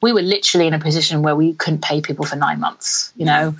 [0.00, 3.26] we were literally in a position where we couldn't pay people for nine months, you
[3.26, 3.56] know,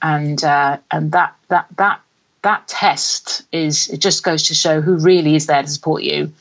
[0.00, 2.00] and uh, and that that that
[2.42, 6.32] that test is it just goes to show who really is there to support you.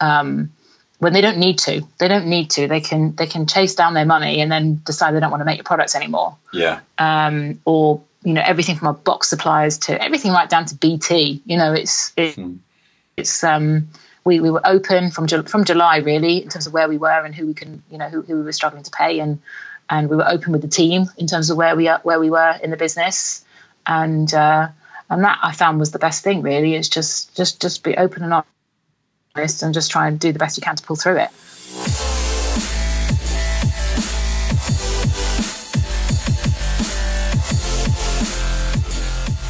[0.00, 0.52] Um,
[0.98, 2.68] when they don't need to, they don't need to.
[2.68, 5.44] They can they can chase down their money and then decide they don't want to
[5.44, 6.36] make your products anymore.
[6.52, 6.80] Yeah.
[6.98, 11.42] Um, or you know everything from our box suppliers to everything right down to BT.
[11.44, 12.56] You know, it's it, hmm.
[13.16, 13.88] it's um
[14.26, 17.34] we, we were open from from July really in terms of where we were and
[17.34, 19.40] who we can you know who, who we were struggling to pay and
[19.88, 22.28] and we were open with the team in terms of where we are where we
[22.28, 23.44] were in the business
[23.86, 24.68] and uh,
[25.08, 28.24] and that I found was the best thing really is just just just be open
[28.24, 28.42] and
[29.36, 32.15] honest and just try and do the best you can to pull through it.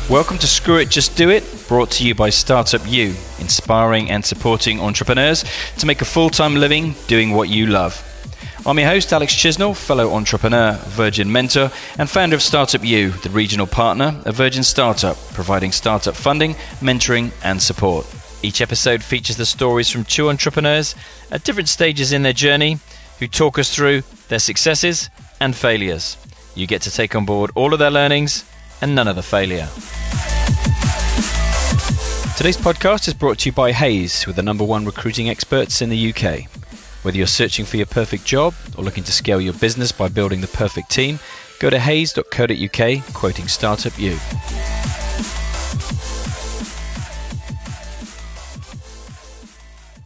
[0.08, 3.08] Welcome to Screw It, Just Do It, brought to you by Startup U,
[3.40, 5.44] inspiring and supporting entrepreneurs
[5.78, 8.00] to make a full time living doing what you love.
[8.64, 13.30] I'm your host, Alex Chisnell, fellow entrepreneur, Virgin mentor, and founder of Startup U, the
[13.30, 18.06] regional partner of Virgin Startup, providing startup funding, mentoring, and support.
[18.44, 20.94] Each episode features the stories from two entrepreneurs
[21.32, 22.78] at different stages in their journey
[23.18, 26.16] who talk us through their successes and failures.
[26.54, 28.44] You get to take on board all of their learnings
[28.82, 29.68] and none of the failure.
[32.36, 35.88] Today's podcast is brought to you by Hays, with the number one recruiting experts in
[35.88, 36.44] the UK.
[37.02, 40.40] Whether you're searching for your perfect job or looking to scale your business by building
[40.40, 41.18] the perfect team,
[41.60, 44.18] go to hays.co.uk, quoting Startup U.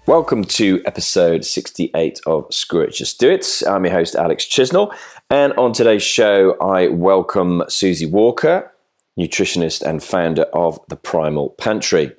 [0.06, 3.62] Welcome to episode 68 of Screw It Just Do It.
[3.66, 4.92] I'm your host, Alex Chisnell,
[5.30, 8.72] and on today's show, I welcome Suzie Walker,
[9.18, 12.12] nutritionist and founder of the Primal Pantry.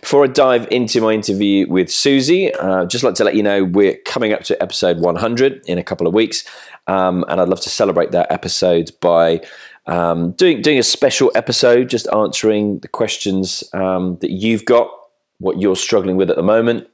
[0.00, 3.64] Before I dive into my interview with Suzie, uh, just like to let you know
[3.64, 6.42] we're coming up to episode 100 in a couple of weeks,
[6.86, 9.42] um, and I'd love to celebrate that episode by
[9.86, 14.90] um, doing doing a special episode, just answering the questions um, that you've got,
[15.38, 16.88] what you're struggling with at the moment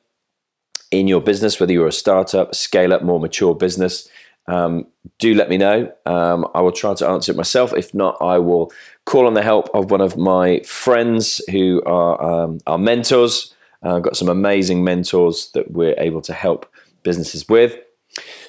[0.91, 4.09] in your business, whether you're a startup, scale up, more mature business.
[4.47, 4.87] Um,
[5.19, 5.93] do let me know.
[6.07, 7.73] Um, I will try to answer it myself.
[7.73, 8.73] If not, I will
[9.07, 13.55] call on the help of one of my friends who are um, our mentors.
[13.85, 16.71] Uh, I've got some amazing mentors that we're able to help
[17.03, 17.79] businesses with.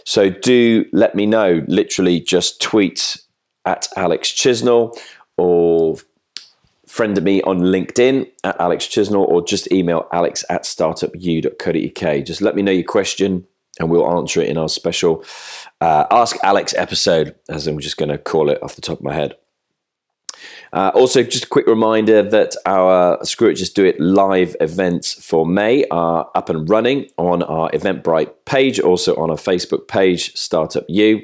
[0.06, 1.64] So do let me know.
[1.68, 3.18] Literally, just tweet
[3.66, 4.98] at Alex Chisnell
[5.38, 5.98] or
[6.88, 12.26] friend me on LinkedIn at Alex Chisnell or just email alex at startupu.co.uk.
[12.26, 13.46] Just let me know your question
[13.80, 15.24] and we'll answer it in our special
[15.82, 19.04] uh, Ask Alex episode, as I'm just going to call it off the top of
[19.04, 19.36] my head.
[20.74, 25.14] Uh, also, just a quick reminder that our Screw It Just Do It live events
[25.14, 30.36] for May are up and running on our Eventbrite page, also on our Facebook page,
[30.36, 31.22] Startup U.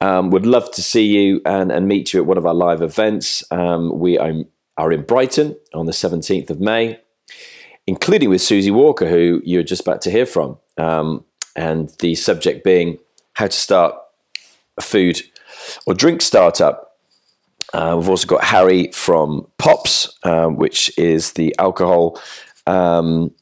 [0.00, 2.82] Um, would love to see you and, and meet you at one of our live
[2.82, 3.44] events.
[3.50, 6.98] Um, we are, in Brighton on the 17th of May,
[7.86, 10.58] including with Suzie Walker, who you're just about to hear from.
[10.76, 11.24] Um,
[11.56, 12.98] and the subject being
[13.34, 13.94] how to start
[14.76, 15.20] a food
[15.86, 16.92] or drink startup.
[17.72, 22.20] Uh, we've also got Harry from Pops, um, which is the alcohol
[22.66, 23.32] um,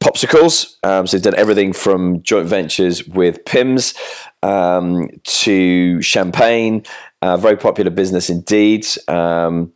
[0.00, 0.76] popsicles.
[0.82, 3.94] Um, so they've done everything from joint ventures with Pimm's
[4.42, 6.84] um, to champagne.
[7.22, 8.86] Uh, very popular business indeed.
[9.08, 9.72] Um,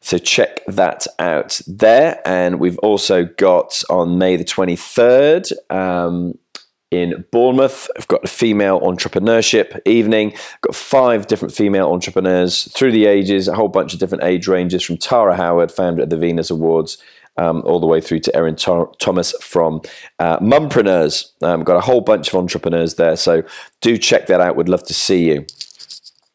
[0.00, 2.20] so check that out there.
[2.26, 6.38] And we've also got on May the 23rd, um,
[6.92, 7.88] in Bournemouth.
[7.96, 10.34] I've got a female entrepreneurship evening.
[10.34, 14.46] I've got five different female entrepreneurs through the ages, a whole bunch of different age
[14.46, 16.98] ranges from Tara Howard, founder of the Venus Awards,
[17.38, 19.80] um, all the way through to Erin Thomas from
[20.18, 21.32] uh, Mumpreneurs.
[21.42, 23.42] Um, got a whole bunch of entrepreneurs there, so
[23.80, 24.56] do check that out.
[24.56, 25.46] Would love to see you.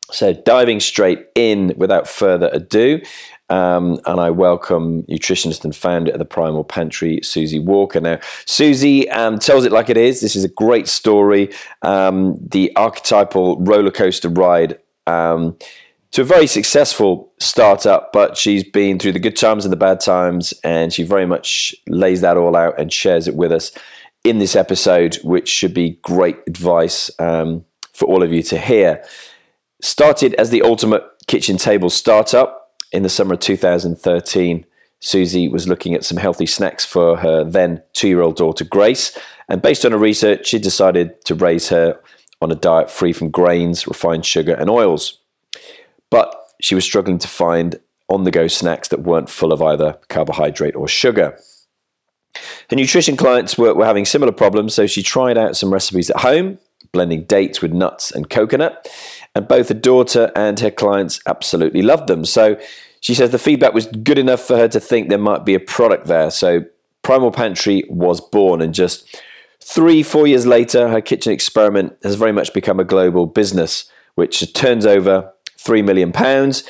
[0.09, 3.01] So diving straight in without further ado,
[3.49, 8.01] um, and I welcome nutritionist and founder of the Primal Pantry, Suzie Walker.
[8.01, 10.19] Now, Suzie um, tells it like it is.
[10.19, 11.53] This is a great story.
[11.81, 15.57] Um, the archetypal roller coaster ride um,
[16.11, 20.01] to a very successful startup, but she's been through the good times and the bad
[20.01, 23.71] times, and she very much lays that all out and shares it with us
[24.23, 27.63] in this episode, which should be great advice um,
[27.93, 29.03] for all of you to hear.
[29.81, 34.65] Started as the ultimate kitchen table startup in the summer of 2013,
[35.01, 39.17] Suzie was looking at some healthy snacks for her then two year old daughter, Grace.
[39.49, 42.01] And based on her research, she decided to raise her
[42.41, 45.19] on a diet free from grains, refined sugar, and oils.
[46.09, 47.79] But she was struggling to find
[48.09, 51.37] on the go snacks that weren't full of either carbohydrate or sugar.
[52.69, 56.19] Her nutrition clients were, were having similar problems, so she tried out some recipes at
[56.19, 56.59] home,
[56.91, 58.87] blending dates with nuts and coconut.
[59.37, 62.25] And both her daughter and her clients absolutely loved them.
[62.25, 62.59] So
[63.01, 65.59] she says the feedback was good enough for her to think there might be a
[65.59, 66.31] product there.
[66.31, 66.65] So
[67.03, 69.21] Primal Pantry was born, and just
[69.61, 74.51] three, four years later, her kitchen experiment has very much become a global business, which
[74.53, 76.63] turns over three million pounds.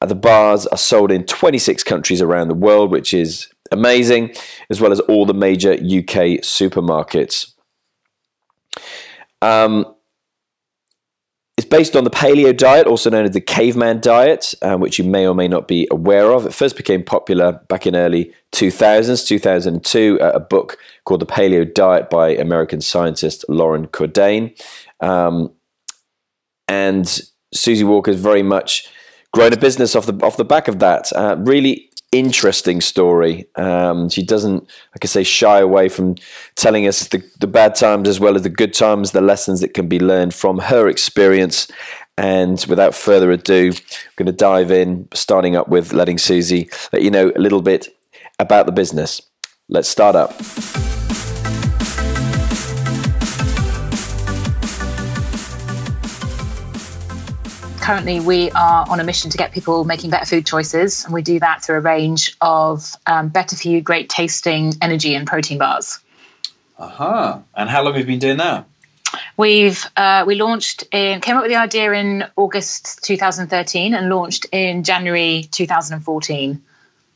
[0.00, 4.34] The bars are sold in 26 countries around the world, which is amazing,
[4.68, 7.52] as well as all the major UK supermarkets.
[9.42, 9.94] Um,
[11.70, 15.26] based on the paleo diet, also known as the caveman diet, um, which you may
[15.26, 16.44] or may not be aware of.
[16.44, 21.72] It first became popular back in early 2000s, 2002, uh, a book called The Paleo
[21.72, 24.60] Diet by American scientist Loren Cordain.
[25.00, 25.52] Um,
[26.68, 27.04] and
[27.54, 28.88] Suzie Walker is very much
[29.32, 31.12] grown a business off the off the back of that.
[31.12, 33.46] Uh, really interesting story.
[33.56, 36.16] Um, she doesn't, like I say, shy away from
[36.56, 39.74] telling us the, the bad times as well as the good times, the lessons that
[39.74, 41.68] can be learned from her experience.
[42.18, 47.02] And without further ado, I'm going to dive in, starting up with letting Suzie let
[47.02, 47.88] you know a little bit
[48.38, 49.22] about the business.
[49.68, 50.99] Let's start up.
[57.80, 61.22] Currently we are on a mission to get people making better food choices, and we
[61.22, 65.58] do that through a range of um, better for you, great tasting energy and protein
[65.58, 65.98] bars.
[66.78, 67.04] Aha!
[67.04, 67.38] Uh-huh.
[67.54, 68.66] And how long have you been doing that?
[69.36, 74.46] We've uh, we launched in came up with the idea in August 2013 and launched
[74.52, 76.62] in January 2014.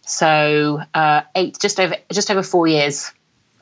[0.02, 3.12] So uh, eight, just over just over four years.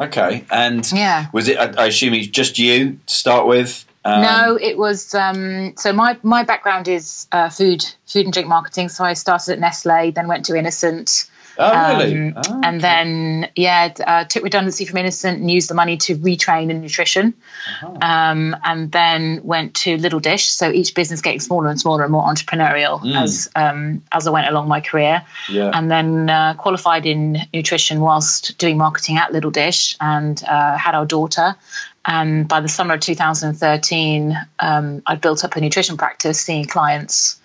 [0.00, 1.58] Okay, and yeah, was it?
[1.58, 3.84] I, I assume it's just you to start with.
[4.04, 5.14] Um, no, it was.
[5.14, 8.88] Um, so my my background is uh, food, food and drink marketing.
[8.88, 11.28] So I started at Nestle, then went to Innocent.
[11.58, 12.28] Oh, really?
[12.28, 16.16] Um, oh, and then, yeah, uh, took redundancy from Innocent and used the money to
[16.16, 17.34] retrain in nutrition.
[17.82, 17.99] Uh-huh.
[18.00, 20.48] Um, and then went to Little Dish.
[20.48, 23.20] So each business getting smaller and smaller and more entrepreneurial mm.
[23.20, 25.25] as um, as I went along my career.
[25.50, 25.70] Yeah.
[25.75, 30.94] And then uh, qualified in nutrition whilst doing marketing at Little Dish and uh, had
[30.94, 31.56] our daughter.
[32.04, 37.40] And by the summer of 2013, um, I built up a nutrition practice, seeing clients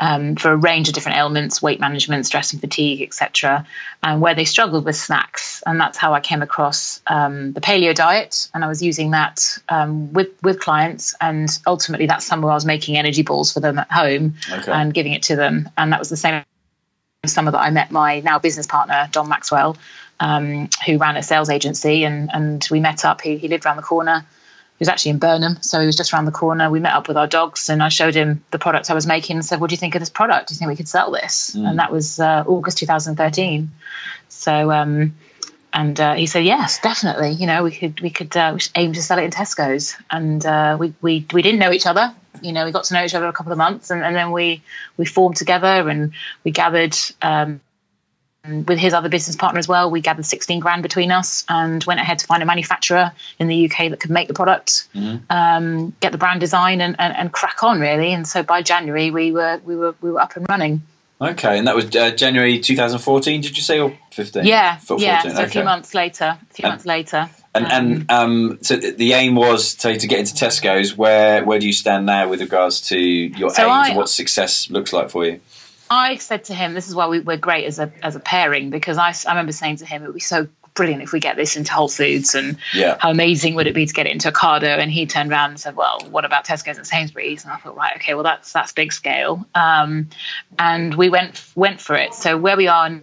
[0.00, 3.66] um, for a range of different ailments, weight management, stress and fatigue, etc.,
[4.02, 5.62] and where they struggled with snacks.
[5.66, 9.58] And that's how I came across um, the paleo diet, and I was using that
[9.68, 11.14] um, with with clients.
[11.20, 14.72] And ultimately, that summer I was making energy balls for them at home okay.
[14.72, 15.68] and giving it to them.
[15.76, 16.42] And that was the same
[17.26, 19.76] summer that I met my now business partner, Dom Maxwell
[20.20, 23.22] um, who ran a sales agency, and and we met up.
[23.22, 24.20] He, he lived around the corner.
[24.20, 26.70] He was actually in Burnham, so he was just around the corner.
[26.70, 29.36] We met up with our dogs, and I showed him the product I was making
[29.36, 30.48] and said, "What do you think of this product?
[30.48, 31.68] Do you think we could sell this?" Mm.
[31.68, 33.70] And that was uh, August 2013.
[34.28, 34.70] So.
[34.70, 35.14] Um,
[35.72, 37.30] and uh, he said, "Yes, definitely.
[37.30, 40.76] You know, we could we could, uh, aim to sell it in Tesco's." And uh,
[40.80, 42.12] we we we didn't know each other.
[42.42, 44.32] You know, we got to know each other a couple of months, and, and then
[44.32, 44.62] we
[44.96, 46.12] we formed together and
[46.42, 47.60] we gathered um,
[48.48, 52.00] with his other business partner as well, we gathered 16 grand between us and went
[52.00, 55.18] ahead to find a manufacturer in the UK that could make the product, mm-hmm.
[55.30, 58.12] um, get the brand design, and, and, and, crack on really.
[58.12, 60.82] And so by January, we were we were we were up and running.
[61.20, 63.42] Okay, and that was uh, January 2014.
[63.42, 64.46] Did you say or 15?
[64.46, 65.20] Yeah, yeah.
[65.20, 65.42] So okay.
[65.42, 66.38] a few months later.
[66.40, 67.28] A few and, months later.
[67.54, 70.96] And um, and um, so the aim was to, to get into Tesco's.
[70.96, 73.90] Where where do you stand now with regards to your so aims?
[73.90, 75.40] I, what success looks like for you?
[75.90, 78.70] I said to him, "This is why we, are great as a as a pairing."
[78.70, 81.36] Because I, I remember saying to him, "It would be so brilliant if we get
[81.36, 82.96] this into Whole Foods, and yeah.
[83.00, 85.60] how amazing would it be to get it into Ocado?" And he turned around and
[85.60, 88.72] said, "Well, what about Tesco's and Sainsbury's?" And I thought, right, okay, well that's that's
[88.72, 89.44] big scale.
[89.54, 90.10] Um,
[90.58, 92.14] and we went went for it.
[92.14, 93.00] So where we are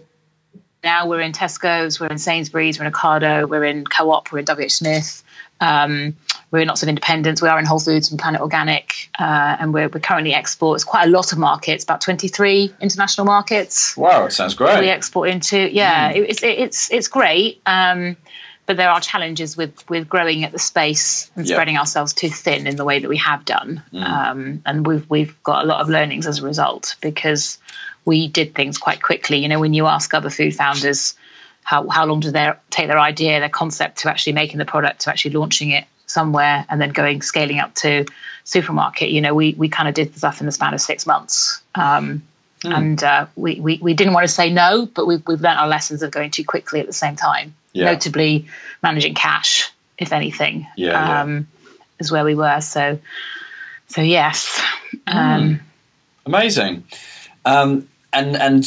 [0.84, 4.44] now, we're in Tesco's, we're in Sainsbury's, we're in Ocado, we're in Co-op, we're in
[4.46, 5.24] WH Smith.
[5.60, 6.16] Um,
[6.50, 7.42] we're in lots of independents.
[7.42, 11.06] We are in Whole Foods and Planet Organic, uh, and we're, we're currently exports quite
[11.06, 13.96] a lot of markets, about 23 international markets.
[13.96, 14.80] Wow, it sounds great.
[14.80, 16.16] We export into, yeah, mm.
[16.16, 17.60] it, it's, it's, it's great.
[17.66, 18.16] Um,
[18.68, 21.56] but there are challenges with, with growing at the space and yep.
[21.56, 23.82] spreading ourselves too thin in the way that we have done.
[23.92, 24.04] Mm.
[24.04, 27.58] Um, and we've, we've got a lot of learnings as a result because
[28.04, 29.38] we did things quite quickly.
[29.38, 31.14] You know, when you ask other food founders,
[31.68, 35.02] how, how long does they take their idea, their concept to actually making the product,
[35.02, 38.06] to actually launching it somewhere and then going scaling up to
[38.42, 39.10] supermarket.
[39.10, 41.60] You know, we we kind of did this stuff in the span of six months.
[41.74, 42.22] Um,
[42.64, 42.74] mm.
[42.74, 45.68] And uh, we, we, we didn't want to say no, but we've, we've learned our
[45.68, 47.92] lessons of going too quickly at the same time, yeah.
[47.92, 48.46] notably
[48.82, 51.70] managing cash, if anything, yeah, um, yeah.
[51.98, 52.62] is where we were.
[52.62, 52.98] So,
[53.88, 54.58] so yes.
[55.06, 55.14] Mm.
[55.14, 55.60] Um,
[56.24, 56.84] Amazing.
[57.44, 58.64] Um, and, and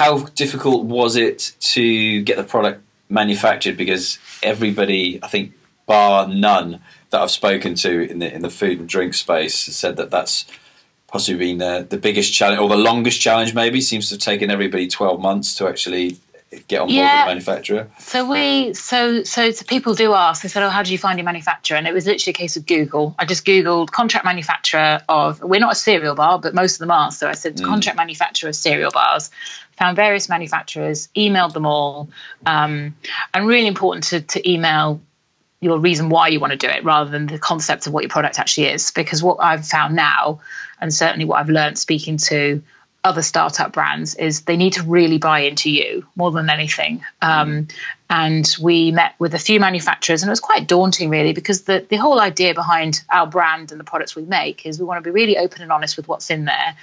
[0.00, 3.76] how difficult was it to get the product manufactured?
[3.76, 5.52] Because everybody, I think,
[5.84, 6.80] bar none,
[7.10, 10.46] that I've spoken to in the in the food and drink space said that that's
[11.06, 13.52] possibly been the, the biggest challenge or the longest challenge.
[13.52, 16.16] Maybe seems to have taken everybody twelve months to actually
[16.66, 17.24] get on board yeah.
[17.24, 17.90] with a manufacturer.
[17.98, 20.42] So we so so people do ask.
[20.42, 22.56] They said, "Oh, how did you find your manufacturer?" And it was literally a case
[22.56, 23.14] of Google.
[23.18, 25.40] I just googled contract manufacturer of.
[25.40, 27.12] We're not a cereal bar, but most of them are.
[27.12, 27.64] So I said mm.
[27.64, 29.30] contract manufacturer of cereal bars.
[29.76, 32.10] Found various manufacturers, emailed them all,
[32.44, 32.94] um,
[33.32, 35.00] and really important to, to email
[35.60, 38.10] your reason why you want to do it rather than the concept of what your
[38.10, 38.90] product actually is.
[38.90, 40.40] Because what I've found now,
[40.80, 42.62] and certainly what I've learned speaking to
[43.02, 47.04] other startup brands, is they need to really buy into you more than anything.
[47.22, 47.68] Um,
[48.10, 51.86] and we met with a few manufacturers, and it was quite daunting, really, because the,
[51.88, 55.08] the whole idea behind our brand and the products we make is we want to
[55.08, 56.76] be really open and honest with what's in there.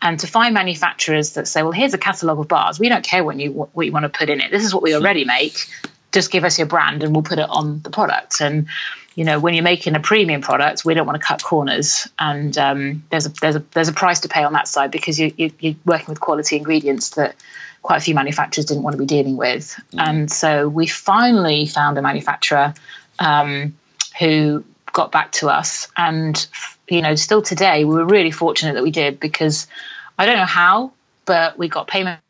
[0.00, 3.24] And to find manufacturers that say, well, here's a catalogue of bars, we don't care
[3.24, 4.50] when you, what you want to put in it.
[4.50, 5.66] This is what we already make
[6.14, 8.40] just give us your brand and we'll put it on the product.
[8.40, 8.68] And
[9.14, 12.56] you know, when you're making a premium product, we don't want to cut corners, and
[12.58, 15.32] um, there's a there's a there's a price to pay on that side because you,
[15.36, 17.36] you you're working with quality ingredients that
[17.82, 19.78] quite a few manufacturers didn't want to be dealing with.
[19.92, 20.08] Mm.
[20.08, 22.74] And so we finally found a manufacturer
[23.18, 23.76] um,
[24.18, 26.46] who got back to us, and
[26.88, 29.68] you know, still today we were really fortunate that we did because
[30.18, 30.92] I don't know how,
[31.24, 32.20] but we got payment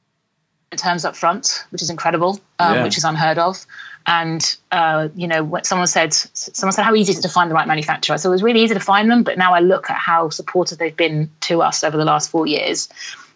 [0.77, 2.83] terms up front, which is incredible, um, yeah.
[2.83, 3.65] which is unheard of.
[4.07, 7.55] And uh, you know, someone said, someone said, how easy is it to find the
[7.55, 8.19] right manufacturer?
[8.19, 9.23] So it was really easy to find them.
[9.23, 12.47] But now I look at how supportive they've been to us over the last four
[12.47, 12.91] years,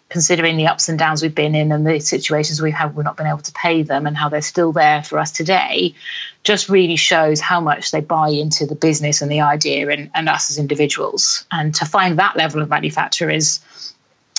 [0.09, 3.03] considering the ups and downs we've been in and the situations we have, had we've
[3.03, 5.95] not been able to pay them, and how they're still there for us today.
[6.43, 10.29] Just really shows how much they buy into the business and the idea, and, and
[10.29, 11.45] us as individuals.
[11.51, 13.59] And to find that level of manufacturer is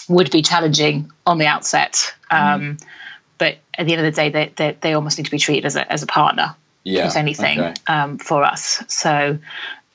[0.08, 2.14] would be challenging on the outset.
[2.30, 2.82] Um, mm.
[3.40, 5.64] But at the end of the day, they, they, they, almost need to be treated
[5.64, 6.54] as a, as a partner,
[6.84, 7.74] yeah, if anything, okay.
[7.86, 8.84] um, for us.
[8.86, 9.38] So,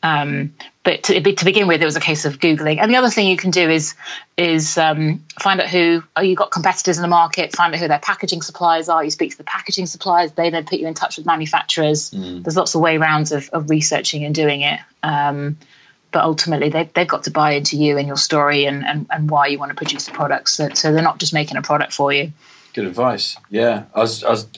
[0.02, 2.80] um, but to, to, begin with, it was a case of googling.
[2.80, 3.94] And the other thing you can do is
[4.36, 7.56] is um, find out who oh, you've got competitors in the market.
[7.56, 9.04] Find out who their packaging suppliers are.
[9.04, 10.32] You speak to the packaging suppliers.
[10.32, 12.10] They then put you in touch with manufacturers.
[12.10, 12.44] Mm.
[12.44, 14.80] There's lots of way rounds of, of researching and doing it.
[15.04, 15.58] Um,
[16.12, 19.30] but ultimately they, they've got to buy into you and your story and, and, and
[19.30, 20.54] why you want to produce the products.
[20.54, 22.32] So, so they're not just making a product for you.
[22.76, 23.38] Good advice.
[23.50, 24.50] Yeah, I was, I was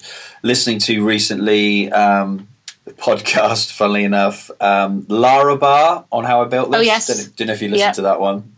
[0.41, 2.47] listening to recently um,
[2.83, 6.79] the podcast, funnily enough, um, Larabar on how I built this.
[6.79, 7.05] Oh yes.
[7.05, 7.93] Don't, don't know if you listened yep.
[7.97, 8.53] to that one.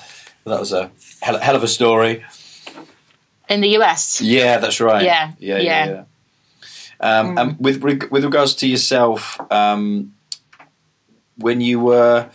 [0.46, 0.90] That was a
[1.22, 2.24] hell, hell, of a story.
[3.50, 4.22] In the US.
[4.22, 5.04] Yeah, that's right.
[5.04, 5.62] Yeah, yeah, yeah.
[5.62, 6.04] yeah, yeah.
[7.02, 7.42] Um, mm.
[7.42, 10.14] And with with regards to yourself, um,
[11.36, 12.30] when you were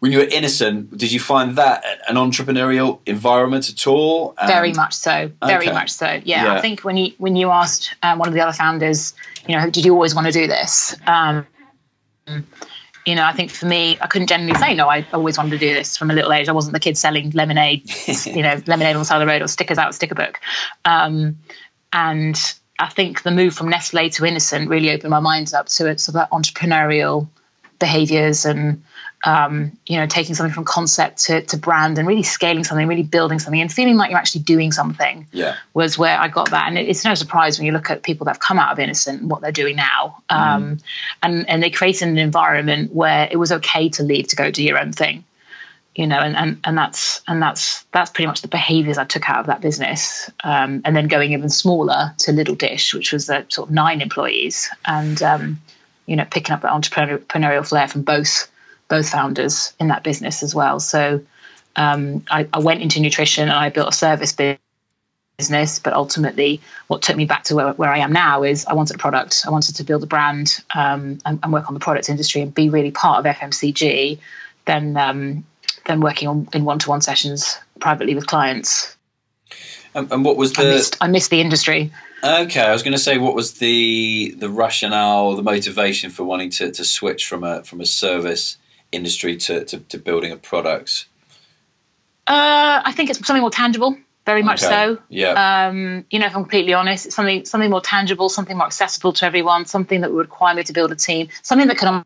[0.00, 4.34] when you were innocent, did you find that an entrepreneurial environment at all?
[4.38, 5.30] Um, very much so.
[5.44, 5.72] Very okay.
[5.72, 6.06] much so.
[6.06, 9.14] Yeah, yeah, I think when you when you asked um, one of the other founders,
[9.48, 10.94] you know, did you always want to do this?
[11.06, 11.46] Um,
[13.06, 14.88] you know, I think for me, I couldn't generally say no.
[14.88, 16.48] I always wanted to do this from a little age.
[16.48, 17.88] I wasn't the kid selling lemonade,
[18.26, 20.40] you know, lemonade on the side of the road or stickers out of sticker book.
[20.84, 21.38] Um,
[21.92, 22.36] and
[22.78, 26.00] I think the move from Nestle to Innocent really opened my mind up to it,
[26.00, 27.28] so that entrepreneurial
[27.78, 28.82] behaviors and
[29.24, 33.02] um, you know taking something from concept to, to brand and really scaling something really
[33.02, 35.56] building something and feeling like you're actually doing something yeah.
[35.74, 38.32] was where i got that and it's no surprise when you look at people that
[38.32, 40.82] have come out of innocent and what they're doing now um, mm.
[41.22, 44.62] and and they created an environment where it was okay to leave to go do
[44.62, 45.24] your own thing
[45.94, 49.28] you know and, and and that's and that's that's pretty much the behaviors i took
[49.28, 53.28] out of that business um, and then going even smaller to little dish which was
[53.30, 55.60] a sort of nine employees and um,
[56.06, 58.50] you know, picking up that entrepreneurial flair from both
[58.88, 60.80] both founders in that business as well.
[60.80, 61.22] So
[61.74, 64.34] um, I, I, went into nutrition and I built a service
[65.38, 68.74] business, but ultimately, what took me back to where, where I am now is I
[68.74, 69.44] wanted a product.
[69.46, 72.54] I wanted to build a brand um, and, and, work on the product industry and
[72.54, 74.18] be really part of FMCG.
[74.64, 75.44] Then, um,
[75.84, 78.96] then working on in one-to-one sessions privately with clients.
[79.94, 80.62] And, and what was the?
[80.62, 81.92] I missed, I missed the industry.
[82.24, 86.50] Okay, I was going to say, what was the the rationale, the motivation for wanting
[86.50, 88.56] to, to switch from a from a service
[88.92, 91.06] industry to, to, to building a product?
[92.26, 94.72] Uh, I think it's something more tangible, very much okay.
[94.72, 94.98] so.
[95.08, 95.68] Yeah.
[95.68, 99.12] Um, you know, if I'm completely honest, it's something something more tangible, something more accessible
[99.14, 102.04] to everyone, something that would require me to build a team, something that can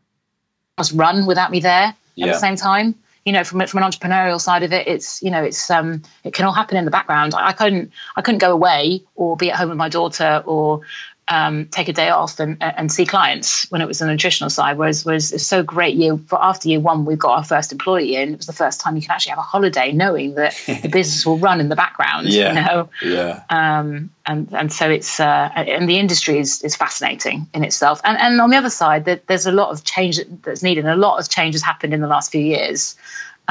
[0.77, 2.27] almost run without me there yeah.
[2.27, 2.95] at the same time
[3.25, 6.33] you know, from from an entrepreneurial side of it, it's you know, it's um, it
[6.33, 7.35] can all happen in the background.
[7.35, 10.81] I, I couldn't I couldn't go away or be at home with my daughter or
[11.27, 14.77] um, take a day off and, and see clients when it was the nutritional side.
[14.77, 18.15] Whereas, was it's so great year for after year one, we got our first employee
[18.15, 18.33] in.
[18.33, 21.25] It was the first time you can actually have a holiday, knowing that the business
[21.25, 22.27] will run in the background.
[22.27, 22.89] Yeah, you know.
[23.01, 23.43] Yeah.
[23.49, 28.01] Um, and and so it's uh, and the industry is, is fascinating in itself.
[28.03, 30.85] And and on the other side, that there's a lot of change that's needed.
[30.85, 32.95] A lot of change has happened in the last few years.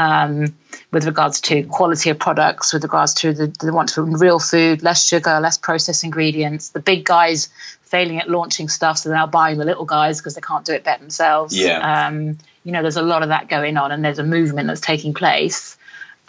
[0.01, 0.55] Um,
[0.93, 4.83] with regards to quality of products, with regards to the, the want for real food,
[4.83, 6.71] less sugar, less processed ingredients.
[6.71, 7.49] The big guys
[7.83, 10.73] failing at launching stuff, so they're now buying the little guys because they can't do
[10.73, 11.57] it better themselves.
[11.57, 12.07] Yeah.
[12.07, 14.81] Um, you know, there's a lot of that going on, and there's a movement that's
[14.81, 15.77] taking place.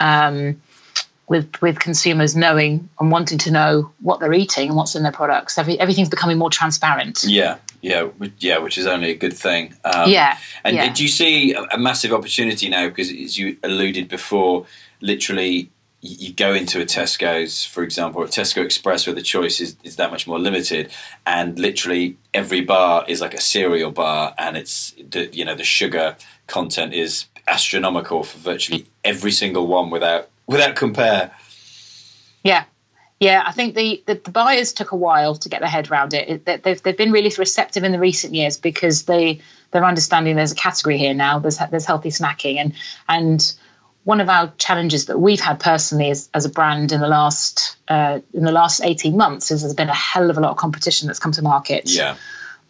[0.00, 0.60] Um,
[1.32, 5.12] with with consumers knowing and wanting to know what they're eating and what's in their
[5.12, 5.56] products.
[5.56, 7.24] Every, everything's becoming more transparent.
[7.24, 8.08] Yeah, yeah,
[8.38, 9.74] yeah, which is only a good thing.
[9.82, 10.36] Um, yeah.
[10.62, 10.92] And yeah.
[10.92, 12.86] do you see a, massive opportunity now?
[12.86, 14.66] Because as you alluded before,
[15.00, 15.70] literally
[16.02, 19.76] you go into a Tesco's, for example, or a Tesco Express, where the choice is,
[19.84, 20.92] is that much more limited,
[21.24, 25.64] and literally every bar is like a cereal bar, and it's the you know the
[25.64, 31.30] sugar content is astronomical for virtually every single one without without compare.
[32.42, 32.64] Yeah,
[33.20, 33.42] yeah.
[33.46, 36.46] I think the, the, the buyers took a while to get their head around it.
[36.46, 36.62] it.
[36.62, 40.56] They've they've been really receptive in the recent years because they they're understanding there's a
[40.56, 41.38] category here now.
[41.38, 42.74] There's there's healthy snacking and
[43.08, 43.54] and
[44.04, 47.76] one of our challenges that we've had personally as, as a brand in the last
[47.86, 50.56] uh, in the last 18 months is there's been a hell of a lot of
[50.56, 51.88] competition that's come to market.
[51.88, 52.16] Yeah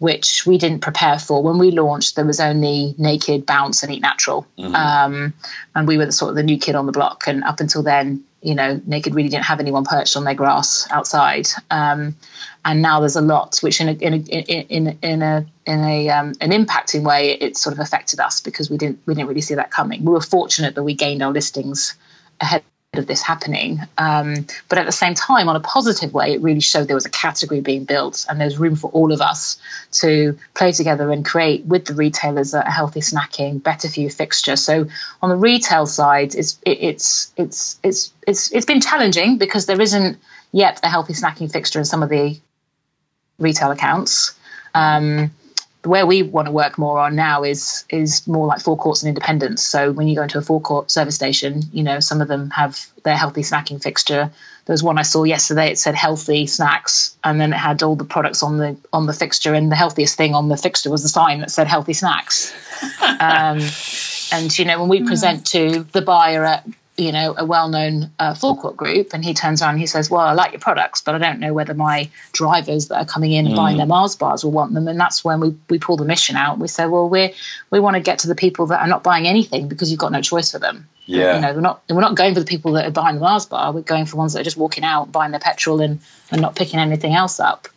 [0.02, 1.44] which we didn't prepare for.
[1.44, 4.74] When we launched, there was only Nakd, Bounce, and Eat Natural, mm-hmm.
[4.74, 5.32] um,
[5.76, 7.28] and we were the sort of the new kid on the block.
[7.28, 10.88] And up until then, you know, Nakd really didn't have anyone perched on their grass
[10.90, 11.46] outside.
[11.70, 12.16] Um,
[12.64, 16.08] and now there's a lot, which in a in a in, in a in a
[16.08, 19.40] um, an impacting way, it sort of affected us because we didn't we didn't really
[19.40, 20.04] see that coming.
[20.04, 21.94] We were fortunate that we gained our listings
[22.40, 23.80] ahead of this happening.
[23.96, 27.06] Um, but at the same time, on a positive way, it really showed there was
[27.06, 29.58] a category being built and there's room for all of us
[29.92, 34.56] to play together and create with the retailers a healthy snacking, better for you fixture.
[34.56, 34.88] So
[35.22, 39.80] on the retail side, it's it, it's it's it's it's it's been challenging because there
[39.80, 40.18] isn't
[40.52, 42.38] yet a healthy snacking fixture in some of the
[43.38, 44.38] retail accounts.
[44.74, 45.30] Um,
[45.84, 49.62] where we want to work more on now is is more like forecourts and independents.
[49.62, 52.86] So when you go into a forecourt service station, you know some of them have
[53.02, 54.30] their healthy snacking fixture.
[54.64, 55.72] There was one I saw yesterday.
[55.72, 59.12] It said healthy snacks, and then it had all the products on the on the
[59.12, 59.54] fixture.
[59.54, 62.54] And the healthiest thing on the fixture was the sign that said healthy snacks.
[63.02, 63.60] um,
[64.30, 66.66] and you know when we present to the buyer at
[67.04, 70.20] you know, a well-known uh, forecourt group, and he turns around and he says, "Well,
[70.20, 73.46] I like your products, but I don't know whether my drivers that are coming in
[73.46, 73.56] and mm.
[73.56, 76.36] buying their Mars bars will want them." And that's when we, we pull the mission
[76.36, 76.58] out.
[76.58, 77.34] We say, "Well, we
[77.70, 80.12] we want to get to the people that are not buying anything because you've got
[80.12, 80.88] no choice for them.
[81.06, 83.20] Yeah, you know, we're not we're not going for the people that are buying the
[83.20, 83.72] Mars bar.
[83.72, 86.56] We're going for ones that are just walking out, buying their petrol, and and not
[86.56, 87.68] picking anything else up."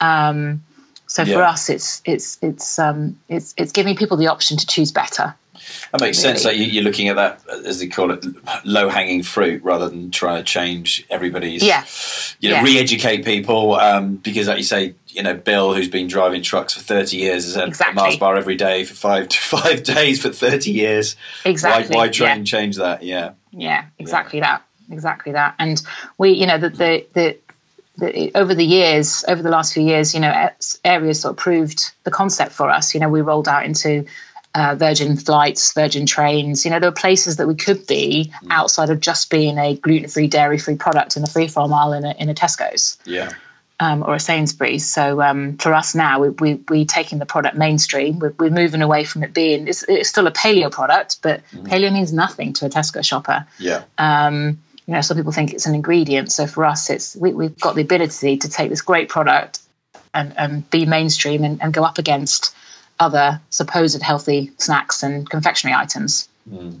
[0.00, 0.62] Um,
[1.10, 1.34] so yeah.
[1.34, 5.34] for us, it's it's it's um, it's it's giving people the option to choose better.
[5.92, 6.38] That makes really.
[6.38, 6.44] sense.
[6.44, 8.24] Like you're looking at that, as they call it,
[8.64, 11.62] low hanging fruit, rather than trying to change everybody's.
[11.62, 11.84] Yeah.
[12.40, 12.64] You know, yeah.
[12.64, 16.80] re-educate people um, because, like you say, you know, Bill, who's been driving trucks for
[16.80, 18.00] 30 years, has had exactly.
[18.00, 21.16] a Mars bar every day for five to five days for 30 years.
[21.44, 21.94] Exactly.
[21.94, 22.34] Why, why try yeah.
[22.36, 23.02] and change that?
[23.02, 23.32] Yeah.
[23.52, 24.46] Yeah, exactly yeah.
[24.46, 24.62] that.
[24.92, 25.54] Exactly that.
[25.58, 25.80] And
[26.18, 27.38] we, you know, the the, the
[28.00, 30.50] the, over the years, over the last few years, you know,
[30.84, 32.94] areas sort of proved the concept for us.
[32.94, 34.06] You know, we rolled out into
[34.54, 36.64] uh, Virgin flights, Virgin trains.
[36.64, 38.48] You know, there are places that we could be mm.
[38.50, 42.12] outside of just being a gluten-free, dairy-free product in the free from aisle in a,
[42.12, 42.98] in a Tesco's.
[43.04, 43.32] Yeah.
[43.82, 44.86] Um, or a Sainsbury's.
[44.86, 48.18] So um, for us now, we, we, we're taking the product mainstream.
[48.18, 51.66] We're, we're moving away from it being, it's, it's still a paleo product, but mm.
[51.66, 53.46] paleo means nothing to a Tesco shopper.
[53.58, 53.84] Yeah.
[53.96, 56.30] Um, you know, some people think it's an ingredient.
[56.30, 59.60] So for us, it's we, we've got the ability to take this great product
[60.12, 62.54] and, and be mainstream and, and go up against
[63.00, 66.28] other supposed healthy snacks and confectionery items.
[66.48, 66.80] Mm.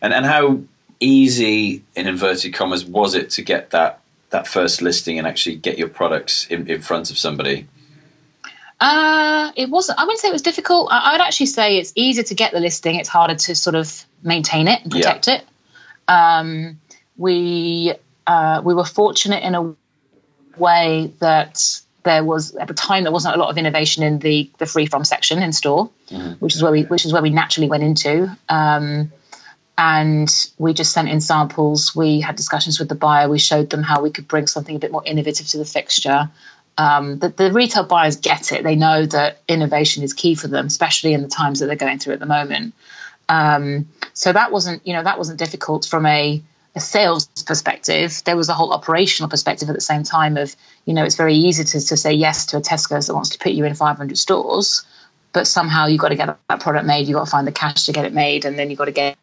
[0.00, 0.60] And and how
[1.00, 4.00] easy, in inverted commas, was it to get that
[4.30, 7.66] that first listing and actually get your products in, in front of somebody?
[8.80, 9.98] Uh, it wasn't.
[9.98, 10.88] I wouldn't say it was difficult.
[10.90, 12.96] I, would actually say it's easier to get the listing.
[12.96, 15.34] It's harder to sort of maintain it and protect yeah.
[15.36, 15.44] it.
[16.06, 16.80] Um,
[17.16, 17.94] we
[18.26, 19.74] uh, we were fortunate in a
[20.58, 24.50] way that there was at the time there wasn't a lot of innovation in the
[24.58, 26.32] the free from section in store, mm-hmm.
[26.34, 28.34] which is where we which is where we naturally went into.
[28.48, 29.12] Um,
[29.76, 31.96] and we just sent in samples.
[31.96, 33.28] We had discussions with the buyer.
[33.28, 36.30] We showed them how we could bring something a bit more innovative to the fixture.
[36.78, 38.62] Um, the, the retail buyers get it.
[38.62, 41.98] They know that innovation is key for them, especially in the times that they're going
[41.98, 42.74] through at the moment.
[43.28, 46.42] Um, so that wasn't, you know, that wasn't difficult from a
[46.76, 50.94] a sales perspective, there was a whole operational perspective at the same time of, you
[50.94, 53.52] know, it's very easy to, to say yes to a Tesco's that wants to put
[53.52, 54.84] you in 500 stores,
[55.32, 57.86] but somehow you've got to get that product made, you've got to find the cash
[57.86, 59.16] to get it made, and then you've got to get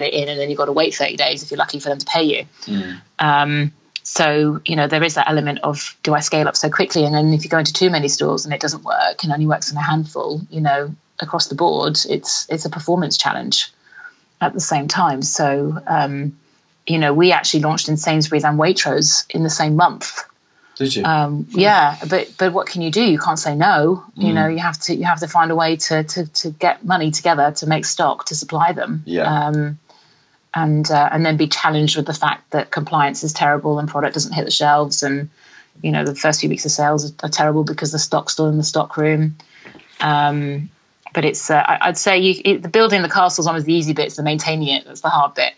[0.00, 1.98] it in, and then you've got to wait 30 days if you're lucky for them
[1.98, 2.46] to pay you.
[2.64, 3.00] Mm.
[3.18, 7.04] Um, so, you know, there is that element of do I scale up so quickly?
[7.04, 9.46] And then if you go into too many stores and it doesn't work and only
[9.46, 13.72] works in a handful, you know, across the board, it's it's a performance challenge
[14.40, 15.22] at the same time.
[15.22, 16.38] So, um,
[16.86, 20.24] you know, we actually launched in Sainsbury's and Waitrose in the same month.
[20.76, 21.04] Did you?
[21.04, 23.02] Um, yeah, but but what can you do?
[23.02, 24.04] You can't say no.
[24.16, 24.22] Mm.
[24.22, 26.84] You know, you have to you have to find a way to to to get
[26.84, 29.02] money together to make stock to supply them.
[29.06, 29.46] Yeah.
[29.46, 29.78] Um,
[30.52, 34.14] and uh, and then be challenged with the fact that compliance is terrible and product
[34.14, 35.30] doesn't hit the shelves and
[35.82, 38.56] you know the first few weeks of sales are, terrible because the stock's still in
[38.56, 39.36] the stock room.
[40.00, 40.70] Um,
[41.14, 44.06] but it's uh, I'd say you, it, the building the castle's almost the easy bit.
[44.06, 45.54] It's the maintaining it that's the hard bit.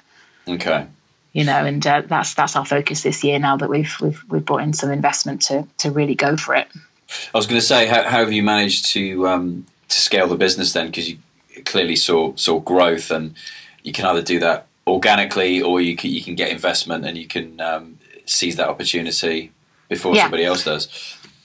[0.46, 0.86] Okay.
[1.38, 3.38] You know, and uh, that's that's our focus this year.
[3.38, 6.66] Now that we've we've we've brought in some investment to to really go for it.
[7.32, 10.34] I was going to say, how, how have you managed to um, to scale the
[10.34, 10.86] business then?
[10.86, 11.18] Because you
[11.64, 13.36] clearly saw saw growth, and
[13.84, 17.28] you can either do that organically or you can, you can get investment and you
[17.28, 19.52] can um, seize that opportunity
[19.88, 20.22] before yeah.
[20.22, 20.88] somebody else does.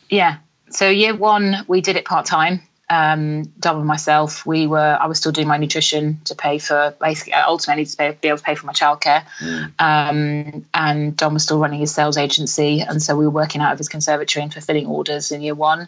[0.09, 0.37] Yeah.
[0.71, 5.07] So year one, we did it part time um, Dom and myself, we were I
[5.07, 8.43] was still doing my nutrition to pay for basically ultimately to pay, be able to
[8.43, 9.63] pay for my childcare, mm.
[9.79, 13.71] um, and Dom was still running his sales agency, and so we were working out
[13.71, 15.87] of his conservatory and fulfilling orders in year one,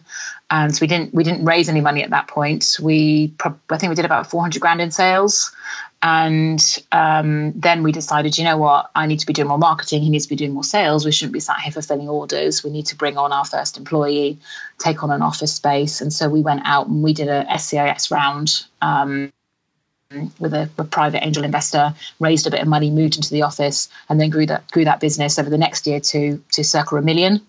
[0.50, 2.76] and so we didn't we didn't raise any money at that point.
[2.82, 3.32] We
[3.70, 5.54] I think we did about four hundred grand in sales,
[6.02, 6.60] and
[6.92, 10.02] um, then we decided, you know what, I need to be doing more marketing.
[10.02, 11.04] He needs to be doing more sales.
[11.04, 12.64] We shouldn't be sat here fulfilling orders.
[12.64, 14.38] We need to bring on our first employee,
[14.78, 16.00] take on an office space.
[16.00, 19.32] And so we went out and we did a SEIS round um,
[20.38, 23.88] with a, a, private angel investor, raised a bit of money, moved into the office,
[24.08, 27.02] and then grew that grew that business over the next year to to circa a
[27.02, 27.40] million.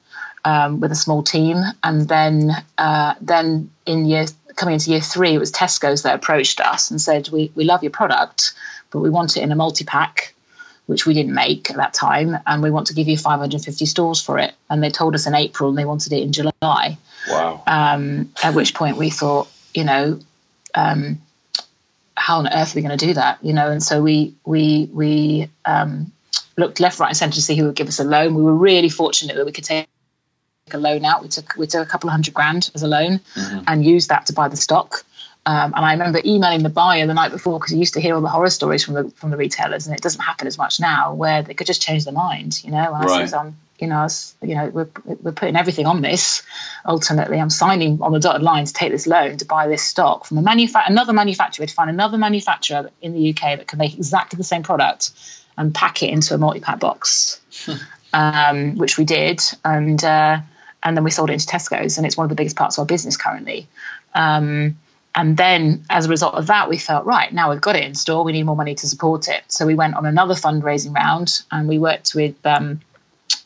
[0.46, 5.34] Um, with a small team, and then uh, then in year coming into year three,
[5.34, 8.54] it was Tesco's that approached us and said, "We we love your product,
[8.92, 10.34] but we want it in a multi pack."
[10.86, 14.22] Which we didn't make at that time, and we want to give you 550 stores
[14.22, 14.56] for it.
[14.70, 16.98] And they told us in April, and they wanted it in July.
[17.30, 17.63] Wow!
[17.68, 20.20] Um, at which point we thought, you know,
[20.74, 21.22] um,
[22.16, 23.40] how on earth are we going to do that?
[23.44, 26.12] You know, and so we we we um,
[26.58, 28.36] looked left, right, and centre to see who would give us a loan.
[28.36, 29.88] We were really fortunate that we could take
[30.72, 31.22] a loan out.
[31.22, 33.63] We took we took a couple of hundred grand as a loan mm-hmm.
[33.68, 35.04] and used that to buy the stock.
[35.46, 38.16] Um, and I remember emailing the buyer the night before because I used to hear
[38.16, 40.80] all the horror stories from the from the retailers, and it doesn't happen as much
[40.80, 42.62] now, where they could just change their mind.
[42.63, 43.22] You know, and right.
[43.22, 46.44] I said, um, you know, was, you know, we're we're putting everything on this.
[46.86, 50.26] Ultimately, I'm signing on the dotted line to take this loan to buy this stock
[50.26, 51.66] from a manufa- another manufacturer.
[51.66, 55.12] To find another manufacturer in the UK that can make exactly the same product
[55.58, 57.74] and pack it into a multi-pack box, hmm.
[58.13, 60.04] um, which we did, and.
[60.04, 60.40] Uh,
[60.84, 62.84] and then we sold it into Tesco's, and it's one of the biggest parts of
[62.84, 63.68] our business currently.
[64.13, 64.78] Um,
[65.18, 67.96] and then as a result of that, we felt right now we've got it in
[67.96, 68.24] store.
[68.24, 69.42] We need more money to support it.
[69.48, 72.82] So we went on another fundraising round, and we worked with um,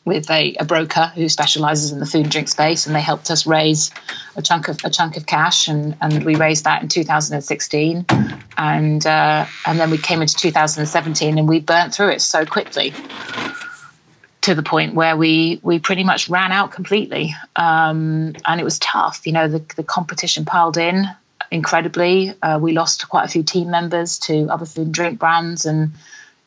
[0.03, 3.29] with a, a, broker who specialises in the food and drink space, and they helped
[3.29, 3.91] us raise
[4.35, 8.05] a chunk of a chunk of cash, and and we raised that in 2016,
[8.57, 12.93] and uh, and then we came into 2017, and we burnt through it so quickly
[14.41, 18.79] to the point where we we pretty much ran out completely, um, and it was
[18.79, 19.21] tough.
[19.25, 21.05] You know, the the competition piled in
[21.51, 22.33] incredibly.
[22.41, 25.91] Uh, we lost quite a few team members to other food and drink brands, and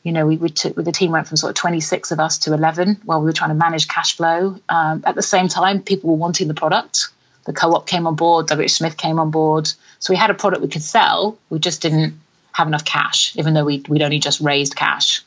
[0.05, 2.53] you know, we, we took the team went from sort of 26 of us to
[2.53, 4.59] 11 while we were trying to manage cash flow.
[4.69, 7.07] Um, at the same time, people were wanting the product.
[7.45, 8.47] The co-op came on board.
[8.47, 9.67] WH Smith came on board.
[9.97, 11.39] So we had a product we could sell.
[11.49, 15.23] We just didn't have enough cash, even though we, we'd only just raised cash.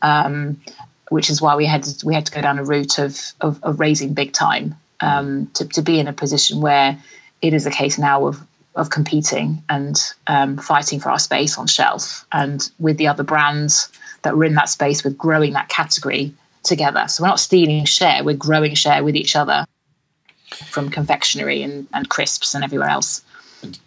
[0.00, 0.62] Um,
[1.10, 3.62] which is why we had to, we had to go down a route of of,
[3.62, 6.98] of raising big time um, to, to be in a position where
[7.42, 8.40] it is a case now of
[8.74, 13.92] of competing and um, fighting for our space on shelf and with the other brands
[14.24, 17.06] that we're in that space with growing that category together.
[17.08, 19.66] So we're not stealing share, we're growing share with each other
[20.66, 23.22] from confectionery and, and crisps and everywhere else.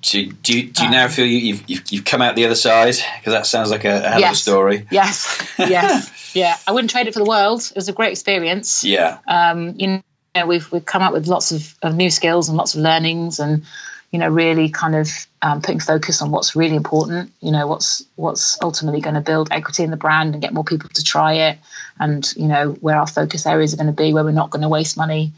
[0.02, 2.56] Do, do, you, do you now feel you, have you've, you've come out the other
[2.56, 2.96] side?
[3.20, 4.30] Because that sounds like a, a hell yes.
[4.30, 4.88] of a story.
[4.90, 6.58] Yes, yes, yeah.
[6.66, 7.62] I wouldn't trade it for the world.
[7.62, 8.84] It was a great experience.
[8.84, 9.20] Yeah.
[9.28, 10.02] Um, you
[10.36, 13.40] know, we've we've come up with lots of, of new skills and lots of learnings,
[13.40, 13.66] and
[14.12, 15.10] you know, really kind of
[15.42, 17.32] um, putting focus on what's really important.
[17.42, 20.64] You know, what's what's ultimately going to build equity in the brand and get more
[20.64, 21.60] people to try it,
[22.00, 24.62] and you know where our focus areas are going to be, where we're not going
[24.62, 25.34] to waste money.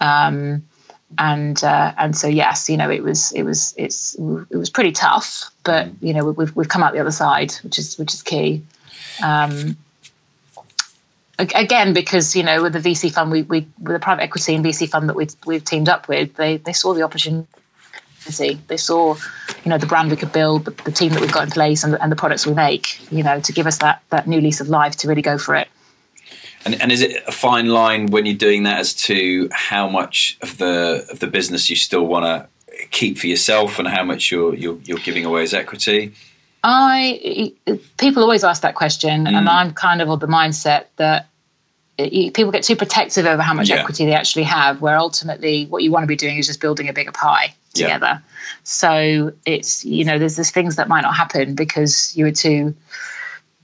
[0.00, 0.64] Um,
[1.18, 4.92] and uh, and so yes, you know, it was it was it's it was pretty
[4.92, 8.22] tough, but you know, we've we've come out the other side, which is which is
[8.22, 8.62] key.
[9.22, 9.76] Um,
[11.38, 14.64] again because you know with the VC fund we we with the private equity and
[14.64, 17.48] VC fund that we we've teamed up with they they saw the opportunity
[18.24, 19.14] they saw
[19.64, 21.84] you know the brand we could build the, the team that we've got in place
[21.84, 24.40] and the, and the products we make you know to give us that that new
[24.40, 25.68] lease of life to really go for it
[26.64, 30.38] and, and is it a fine line when you're doing that as to how much
[30.42, 34.30] of the of the business you still want to keep for yourself and how much
[34.30, 36.14] you're you're, you're giving away as equity
[36.66, 37.52] I
[37.98, 39.32] people always ask that question, mm.
[39.32, 41.28] and I'm kind of of the mindset that
[41.98, 43.76] people get too protective over how much yeah.
[43.76, 46.88] equity they actually have, where ultimately what you want to be doing is just building
[46.88, 48.06] a bigger pie together.
[48.06, 48.20] Yeah.
[48.62, 52.74] So it's you know there's there's things that might not happen because you were too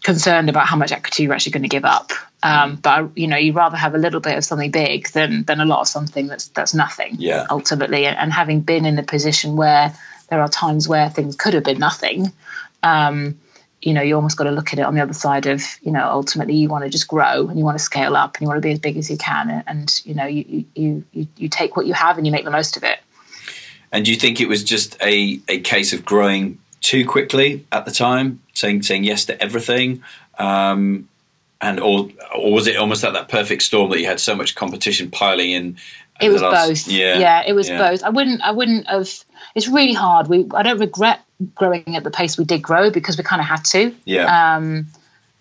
[0.03, 2.12] concerned about how much equity you're actually going to give up.
[2.42, 2.83] Um, mm.
[2.83, 5.64] but you know you'd rather have a little bit of something big than than a
[5.64, 7.16] lot of something that's that's nothing.
[7.18, 7.46] Yeah.
[7.51, 9.94] Ultimately, and, and having been in the position where
[10.29, 12.33] there are times where things could have been nothing
[12.83, 13.38] um,
[13.83, 15.90] you know, you almost got to look at it on the other side of, you
[15.90, 18.49] know, ultimately you want to just grow and you want to scale up and you
[18.49, 19.64] want to be as big as you can.
[19.66, 22.51] And, you know, you, you, you, you take what you have and you make the
[22.51, 23.00] most of it.
[23.92, 27.85] And do you think it was just a, a case of growing too quickly at
[27.85, 30.03] the time, saying saying yes to everything?
[30.38, 31.09] Um,
[31.61, 34.55] and or, or was it almost like that perfect storm that you had so much
[34.55, 35.76] competition piling in?
[36.20, 36.88] It was last, both.
[36.88, 37.79] Yeah, yeah, it was yeah.
[37.79, 38.03] both.
[38.03, 38.42] I wouldn't.
[38.42, 39.09] I wouldn't have.
[39.55, 40.29] It's really hard.
[40.29, 40.46] We.
[40.55, 41.20] I don't regret
[41.55, 43.94] growing at the pace we did grow because we kind of had to.
[44.05, 44.57] Yeah.
[44.57, 44.87] Um,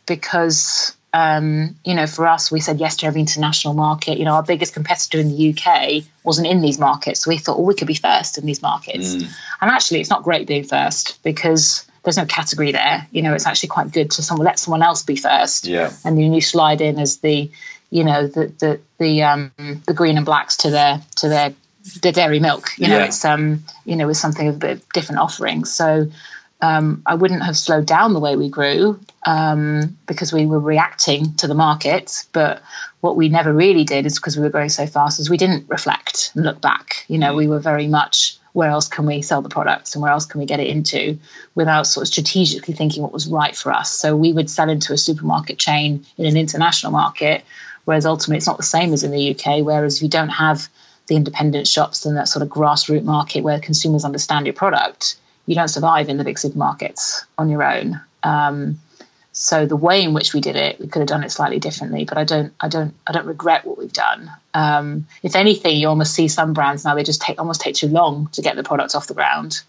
[0.06, 4.18] because um, you know, for us, we said yes to every international market.
[4.18, 7.58] You know, our biggest competitor in the UK wasn't in these markets, so we thought,
[7.58, 9.16] well, we could be first in these markets.
[9.16, 9.30] Mm.
[9.62, 13.08] And actually, it's not great being first because there's no category there.
[13.12, 15.68] You know, it's actually quite good to someone let someone else be first.
[15.68, 15.92] Yeah.
[16.06, 17.50] And then you slide in as the,
[17.90, 21.54] you know, the the the um the green and blacks to their to their
[22.02, 22.70] the dairy milk.
[22.78, 23.06] You know, yeah.
[23.06, 25.66] it's um, you know, with something of a bit different offering.
[25.66, 26.10] So
[26.62, 31.36] um, I wouldn't have slowed down the way we grew um, because we were reacting
[31.36, 32.26] to the market.
[32.34, 32.62] But
[33.00, 35.70] what we never really did is because we were growing so fast, is we didn't
[35.70, 37.06] reflect and look back.
[37.08, 37.38] You know, mm.
[37.38, 40.40] we were very much where else can we sell the products and where else can
[40.40, 41.20] we get it into
[41.56, 43.92] without sort of strategically thinking what was right for us.
[43.92, 47.46] So we would sell into a supermarket chain in an international market,
[47.86, 49.64] whereas ultimately it's not the same as in the UK.
[49.64, 50.68] Whereas if you don't have
[51.08, 55.16] the independent shops and that sort of grassroots market where consumers understand your product,
[55.50, 58.00] you don't survive in the big supermarkets on your own.
[58.22, 58.80] Um,
[59.32, 62.06] so the way in which we did it, we could have done it slightly differently,
[62.06, 64.30] but I don't, I don't, I don't regret what we've done.
[64.54, 67.88] Um, if anything, you almost see some brands now they just take almost take too
[67.88, 69.64] long to get the product off the ground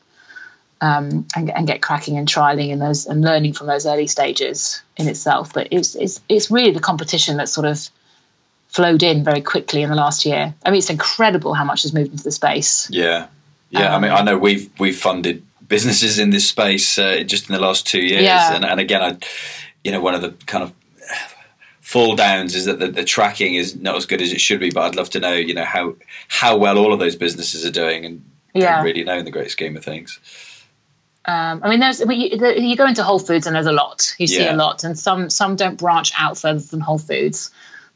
[0.83, 4.83] um, and, and, get cracking and trialing and those and learning from those early stages
[4.99, 5.55] in itself.
[5.55, 7.89] But it's it's it's really the competition that sort of
[8.69, 10.55] flowed in very quickly in the last year.
[10.63, 12.87] I mean, it's incredible how much has moved into the space.
[12.91, 13.29] Yeah,
[13.71, 13.95] yeah.
[13.95, 17.55] Um, I mean, I know we've we've funded businesses in this space uh, just in
[17.55, 18.55] the last two years, yeah.
[18.55, 19.17] and, and again, I,
[19.83, 20.75] you know, one of the kind of
[21.81, 24.71] fall downs is that the, the, tracking is not as good as it should be.
[24.71, 25.95] But I'd love to know, you know, how
[26.29, 28.77] how well all of those businesses are doing, and yeah.
[28.77, 30.21] don't really know in the great scheme of things.
[31.25, 34.15] Um, I mean, there's you, you, go into Whole Foods and there's a lot.
[34.19, 34.55] You see yeah.
[34.55, 37.51] a lot, and some some don't branch out further than Whole Foods.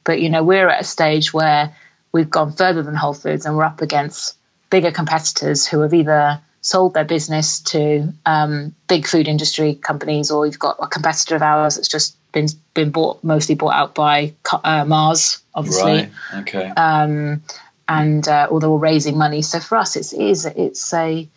[0.05, 1.75] But you know, we're at a stage where
[2.13, 4.37] we've gone further than Whole Foods, and we're up against
[4.71, 10.47] bigger competitors who have either sold their business to um, big food industry companies, or
[10.47, 14.35] you've got a competitor of ours that's just been been bought mostly bought out by
[14.65, 15.93] uh, Mars, obviously.
[15.93, 16.11] Right.
[16.39, 16.67] Okay.
[16.69, 17.43] Um,
[17.87, 19.43] and uh, or they were raising money.
[19.43, 21.29] So for us, it's is it's a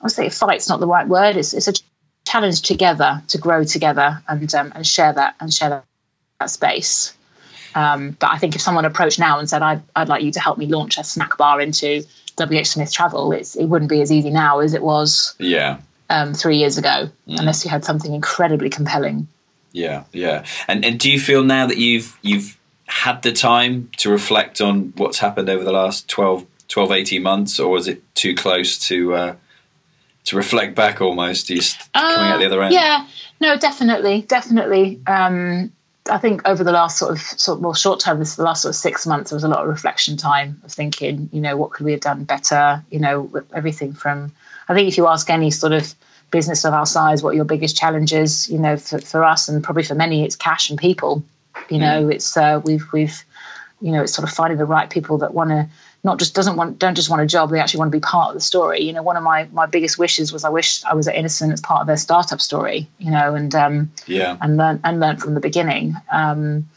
[0.00, 1.36] I would say fight's not the right word.
[1.36, 1.74] It's it's a
[2.24, 5.84] challenge together to grow together and um, and share that and share that,
[6.38, 7.16] that space.
[7.74, 10.40] Um, but I think if someone approached now and said, I'd, I'd like you to
[10.40, 12.04] help me launch a snack bar into
[12.38, 15.78] WH Smith Travel, it's, it wouldn't be as easy now as it was yeah.
[16.10, 17.38] Um, three years ago, mm.
[17.38, 19.28] unless you had something incredibly compelling.
[19.72, 20.44] Yeah, yeah.
[20.66, 24.92] And and do you feel now that you've you've had the time to reflect on
[24.96, 29.14] what's happened over the last 12, 12 18 months, or was it too close to
[29.14, 29.36] uh,
[30.24, 31.48] to reflect back almost?
[31.48, 32.72] Just uh, coming out the other end?
[32.72, 33.06] Yeah,
[33.40, 35.00] no, definitely, definitely.
[35.06, 35.72] Um,
[36.08, 38.62] I think over the last sort of sort of more short term, this the last
[38.62, 41.56] sort of six months, there was a lot of reflection time of thinking, you know,
[41.56, 42.82] what could we have done better?
[42.90, 44.32] You know, everything from
[44.68, 45.94] I think if you ask any sort of
[46.30, 49.82] business of our size, what your biggest challenges, you know, for, for us and probably
[49.82, 51.22] for many, it's cash and people.
[51.70, 52.14] You know, mm.
[52.14, 53.24] it's uh, we've we've
[53.80, 55.68] you know, it's sort of finding the right people that want to
[56.08, 58.28] not just doesn't want don't just want a job they actually want to be part
[58.28, 58.80] of the story.
[58.80, 61.52] You know one of my my biggest wishes was i wish i was at innocent
[61.52, 64.36] as part of their startup story you know and um yeah.
[64.40, 65.94] and learn and learn from the beginning.
[66.10, 66.68] Um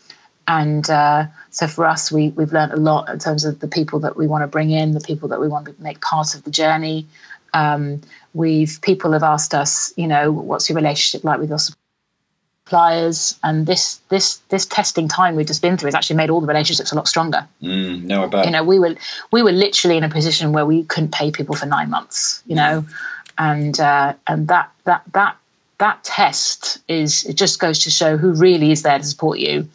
[0.48, 4.00] and uh, so for us we we've learned a lot in terms of the people
[4.02, 6.44] that we want to bring in the people that we want to make part of
[6.44, 7.08] the journey.
[7.54, 8.02] Um,
[8.34, 11.60] we've people have asked us you know what's your relationship like with your
[12.66, 16.42] suppliers and this this this testing time we've just been through has actually made all
[16.42, 17.48] the relationships a lot stronger.
[17.62, 18.46] Mm, no, I bet.
[18.46, 18.96] You know, we were
[19.32, 22.42] we were literally in a position where we couldn't pay people for nine months.
[22.46, 22.86] You know,
[23.38, 25.38] and uh, and that that that
[25.80, 29.68] that test is it just goes to show who really is there to support you.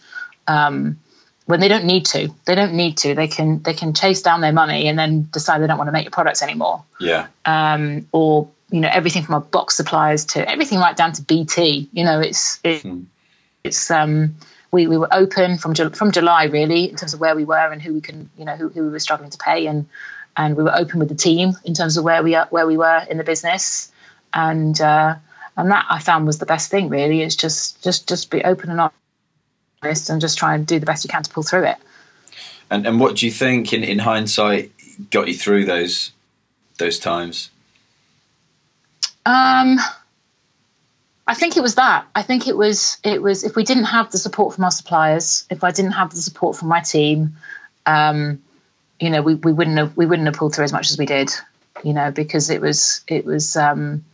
[0.46, 0.98] Um,
[1.46, 3.14] when they don't need to, they don't need to.
[3.14, 5.92] They can they can chase down their money and then decide they don't want to
[5.92, 6.84] make your products anymore.
[6.98, 7.26] Yeah.
[7.44, 11.88] Um, or you know everything from our box suppliers to everything right down to BT.
[11.92, 13.02] You know, it's it, hmm.
[13.64, 14.36] it's um,
[14.72, 17.80] we we were open from from July really in terms of where we were and
[17.80, 19.86] who we can you know who, who we were struggling to pay and
[20.36, 22.76] and we were open with the team in terms of where we are where we
[22.76, 23.90] were in the business
[24.34, 25.14] and uh,
[25.56, 28.70] and that I found was the best thing really is just just just be open
[28.70, 28.90] and
[29.82, 31.76] honest and just try and do the best you can to pull through it.
[32.70, 34.72] And and what do you think in in hindsight
[35.10, 36.12] got you through those
[36.78, 37.50] those times?
[39.26, 39.80] Um,
[41.26, 42.06] I think it was that.
[42.14, 45.44] I think it was it was if we didn't have the support from our suppliers,
[45.50, 47.36] if I didn't have the support from my team,
[47.84, 48.40] um,
[49.00, 51.06] you know, we, we wouldn't have we wouldn't have pulled through as much as we
[51.06, 51.32] did,
[51.82, 54.04] you know, because it was it was um,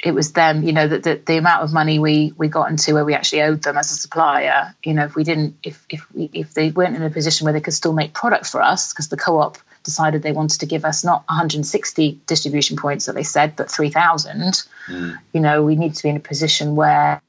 [0.00, 2.94] it was them, you know, that the, the amount of money we we got into
[2.94, 6.12] where we actually owed them as a supplier, you know, if we didn't if if
[6.12, 8.92] we, if they weren't in a position where they could still make product for us
[8.92, 13.22] because the co-op decided they wanted to give us not 160 distribution points that they
[13.22, 14.62] said, but 3,000.
[14.88, 15.18] Mm.
[15.32, 17.22] You know, we need to be in a position where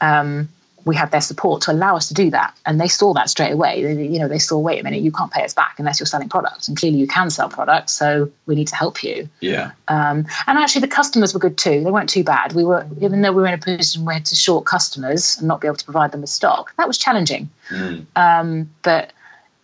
[0.00, 0.48] um,
[0.84, 3.52] we had their support to allow us to do that, and they saw that straight
[3.52, 3.82] away.
[3.82, 6.06] They, you know, they saw, wait a minute, you can't pay us back unless you're
[6.06, 9.28] selling products, and clearly you can sell products, so we need to help you.
[9.40, 9.72] Yeah.
[9.88, 11.82] Um, and actually, the customers were good too.
[11.82, 12.52] They weren't too bad.
[12.52, 15.60] We were, even though we were in a position where to short customers and not
[15.60, 17.48] be able to provide them with stock, that was challenging.
[17.70, 18.06] Mm.
[18.14, 19.12] Um, but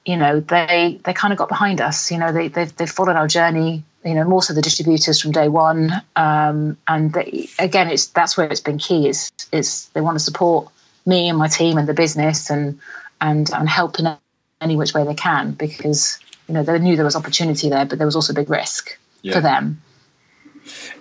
[0.04, 2.10] you know, they they kind of got behind us.
[2.10, 3.84] You know, they they've, they've followed our journey.
[4.04, 5.92] You know, more so the distributors from day one.
[6.16, 9.08] Um, and they, again, it's that's where it's been key.
[9.08, 10.68] Is is they want to support
[11.06, 12.80] me and my team and the business and
[13.20, 14.16] and and help in
[14.60, 17.98] any which way they can because you know they knew there was opportunity there, but
[17.98, 19.34] there was also big risk yeah.
[19.34, 19.82] for them.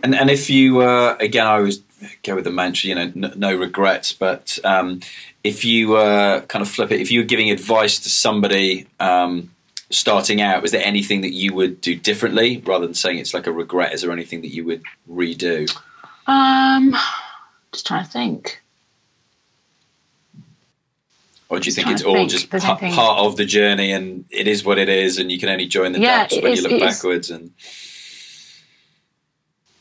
[0.04, 1.82] And and if you uh, again, I always
[2.24, 4.14] go with the mantra, you know, no, no regrets.
[4.14, 5.02] But um,
[5.44, 9.52] if you uh, kind of flip it, if you were giving advice to somebody um,
[9.90, 13.48] starting out, was there anything that you would do differently rather than saying it's like
[13.48, 13.94] a regret?
[13.94, 15.74] Is there anything that you would redo?
[16.28, 16.96] Um,
[17.72, 18.62] just trying to think.
[21.50, 22.30] Or do you think it's all think.
[22.30, 25.50] just part, part of the journey and it is what it is and you can
[25.50, 27.52] only join the yeah, dots when is, you look backwards and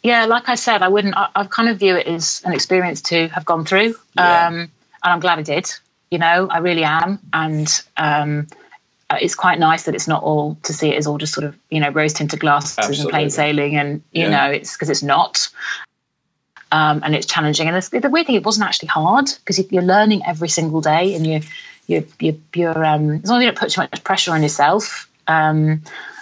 [0.03, 1.17] yeah, like I said, I wouldn't.
[1.17, 4.47] I, I, kind of view it as an experience to have gone through, yeah.
[4.47, 4.71] um,
[5.03, 5.71] and I'm glad I did.
[6.11, 8.47] You know, I really am, and um,
[9.11, 11.45] uh, it's quite nice that it's not all to see it as all just sort
[11.45, 13.03] of you know rose tinted glasses Absolutely.
[13.03, 14.31] and plain sailing, and you yeah.
[14.31, 15.49] know, it's because it's not.
[16.71, 19.83] Um, and it's challenging, and it's, the weird thing, it wasn't actually hard because you're
[19.83, 21.41] learning every single day, and you,
[21.87, 25.09] you, you, you're um, as long as you don't put too much pressure on yourself.
[25.27, 25.81] Um,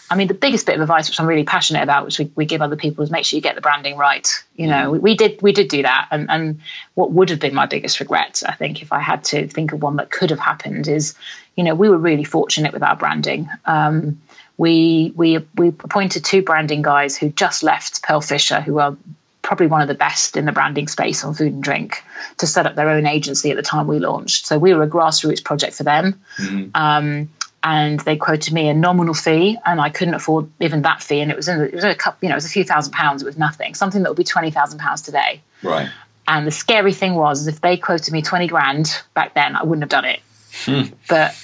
[0.09, 2.47] I mean, the biggest bit of advice, which I'm really passionate about, which we, we
[2.47, 4.29] give other people, is make sure you get the branding right.
[4.55, 6.61] You know, we, we did we did do that, and and
[6.95, 9.83] what would have been my biggest regret, I think, if I had to think of
[9.83, 11.14] one that could have happened, is,
[11.57, 13.49] you know, we were really fortunate with our branding.
[13.64, 14.21] Um,
[14.57, 18.97] we we we appointed two branding guys who just left Pearlfisher, who are
[19.42, 22.03] probably one of the best in the branding space on food and drink
[22.38, 24.45] to set up their own agency at the time we launched.
[24.45, 26.21] So we were a grassroots project for them.
[26.37, 26.71] Mm-hmm.
[26.75, 27.29] Um,
[27.62, 31.21] and they quoted me a nominal fee, and I couldn't afford even that fee.
[31.21, 32.92] And it was in, it was a couple, you know, it was a few thousand
[32.92, 33.23] pounds.
[33.23, 33.75] It was nothing.
[33.75, 35.42] Something that would be twenty thousand pounds today.
[35.62, 35.90] Right.
[36.29, 39.83] And the scary thing was, if they quoted me twenty grand back then, I wouldn't
[39.83, 40.21] have done it.
[40.64, 40.95] Hmm.
[41.09, 41.35] But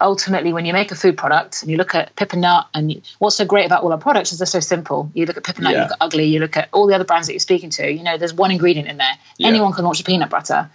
[0.00, 2.92] ultimately, when you make a food product and you look at Pip and Nut, and
[2.92, 5.10] you, what's so great about all our products is they're so simple.
[5.14, 5.78] You look at Pip and Nut, yeah.
[5.78, 7.90] you look at Ugly, you look at all the other brands that you're speaking to.
[7.90, 9.18] You know, there's one ingredient in there.
[9.38, 9.48] Yeah.
[9.48, 10.70] Anyone can launch a peanut butter.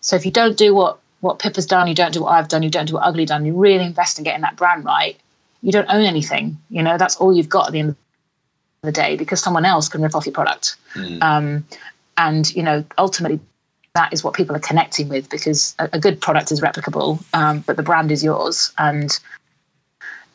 [0.00, 2.62] So if you don't do what what Pippa's done, you don't do what I've done,
[2.62, 5.16] you don't do what Ugly done, you really invest in getting that brand right,
[5.62, 6.58] you don't own anything.
[6.70, 7.96] You know, that's all you've got at the end of
[8.82, 10.76] the day because someone else can rip off your product.
[10.94, 11.22] Mm.
[11.22, 11.66] Um,
[12.16, 13.40] and, you know, ultimately
[13.94, 17.60] that is what people are connecting with because a, a good product is replicable, um,
[17.60, 18.72] but the brand is yours.
[18.78, 19.18] And,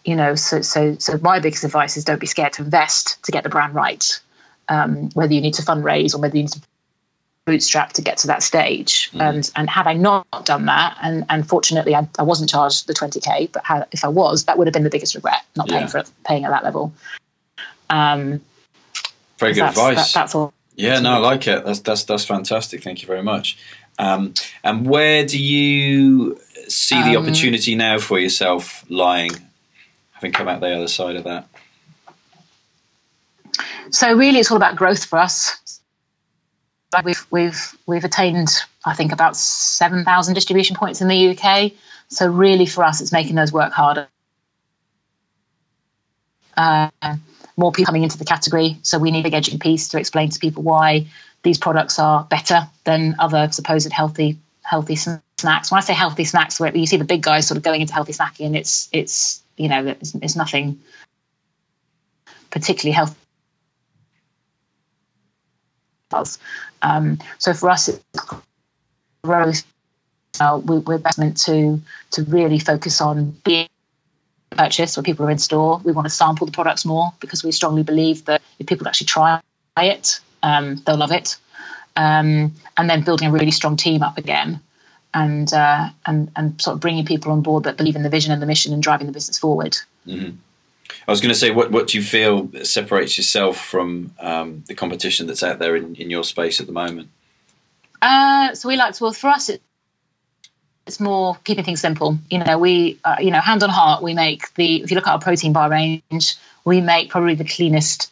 [0.04, 3.32] you know, so, so, so my biggest advice is don't be scared to invest to
[3.32, 4.20] get the brand right.
[4.68, 6.62] Um, whether you need to fundraise or whether you need to
[7.46, 9.12] bootstrap to get to that stage.
[9.12, 9.22] Mm.
[9.22, 12.94] And and had I not done that, and and fortunately I, I wasn't charged the
[12.94, 15.88] 20k, but had, if I was, that would have been the biggest regret, not paying
[15.88, 16.94] for it, paying at that level.
[17.90, 18.42] Um,
[19.38, 20.14] very good advice.
[20.14, 20.54] That, that's all.
[20.76, 21.66] Yeah, no, I like it.
[21.66, 22.84] That's that's that's fantastic.
[22.84, 23.58] Thank you very much.
[24.00, 24.34] Um,
[24.64, 29.32] and where do you see the um, opportunity now for yourself lying,
[30.14, 31.48] having come out the other side of that?
[33.92, 35.61] So really, it's all about growth for us.
[37.04, 38.50] We've we've we've attained
[38.86, 41.72] I think about seven thousand distribution points in the UK.
[42.10, 44.08] So really, for us, it's making those work harder.
[46.58, 46.90] Uh,
[47.56, 50.30] more people coming into the category, so we need a big edging piece to explain
[50.30, 51.08] to people why
[51.44, 55.72] these products are better than other supposed healthy healthy snacks.
[55.72, 57.94] When I say healthy snacks, where you see the big guys sort of going into
[57.94, 60.80] healthy snacking, and it's it's you know it's, it's nothing
[62.50, 63.21] particularly healthy.
[66.82, 68.04] Um, so for us, it's
[69.24, 69.64] growth.
[70.40, 71.82] Uh, we, we're best meant to
[72.12, 73.68] to really focus on being
[74.52, 75.82] purchased where people are in store.
[75.84, 79.08] We want to sample the products more because we strongly believe that if people actually
[79.08, 79.42] try
[79.78, 81.38] it, um, they'll love it.
[81.96, 84.62] Um, and then building a really strong team up again,
[85.14, 88.32] and uh, and and sort of bringing people on board that believe in the vision
[88.32, 89.78] and the mission and driving the business forward.
[90.08, 90.38] Mm-hmm.
[91.08, 94.76] I was going to say, what what do you feel separates yourself from um, the
[94.76, 97.10] competition that's out there in, in your space at the moment?
[98.02, 99.04] Uh, so we like to.
[99.04, 99.62] Well, for us, it,
[100.86, 102.18] it's more keeping things simple.
[102.30, 104.84] You know, we, uh, you know, hand on heart, we make the.
[104.84, 106.36] If you look at our protein bar range,
[106.66, 108.11] we make probably the cleanest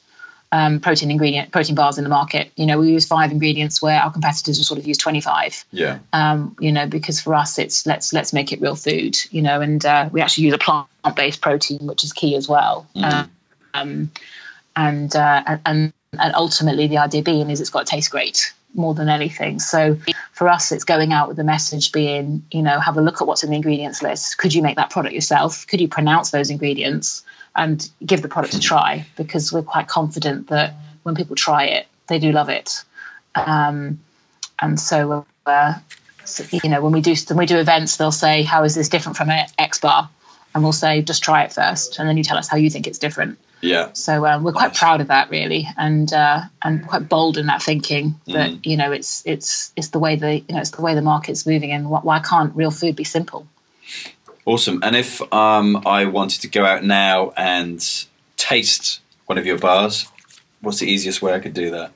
[0.51, 2.51] um, protein ingredient protein bars in the market.
[2.55, 5.63] You know, we use five ingredients where our competitors will sort of use twenty five.
[5.71, 5.99] Yeah.
[6.13, 9.17] Um, you know, because for us, it's let's let's make it real food.
[9.31, 12.47] You know, and uh, we actually use a plant based protein, which is key as
[12.47, 12.87] well.
[12.95, 13.29] Mm.
[13.73, 14.11] Um,
[14.75, 18.93] and uh, and and ultimately, the idea being is it's got to taste great more
[18.93, 19.59] than anything.
[19.59, 19.97] So
[20.31, 23.27] for us, it's going out with the message being, you know, have a look at
[23.27, 24.37] what's in the ingredients list.
[24.37, 25.65] Could you make that product yourself?
[25.67, 27.23] Could you pronounce those ingredients?
[27.55, 31.87] And give the product a try because we're quite confident that when people try it,
[32.07, 32.83] they do love it.
[33.35, 33.99] Um,
[34.61, 35.73] and so, uh,
[36.25, 38.89] so, you know, when we do when we do events, they'll say, "How is this
[38.89, 40.09] different from X bar?"
[40.53, 42.87] And we'll say, "Just try it first, and then you tell us how you think
[42.87, 43.89] it's different." Yeah.
[43.93, 47.61] So um, we're quite proud of that, really, and uh, and quite bold in that
[47.61, 48.65] thinking that mm.
[48.65, 51.45] you know it's it's it's the way the you know it's the way the market's
[51.45, 53.47] moving, and why can't real food be simple?
[54.45, 54.79] Awesome.
[54.83, 57.85] And if um, I wanted to go out now and
[58.37, 60.07] taste one of your bars,
[60.61, 61.91] what's the easiest way I could do that?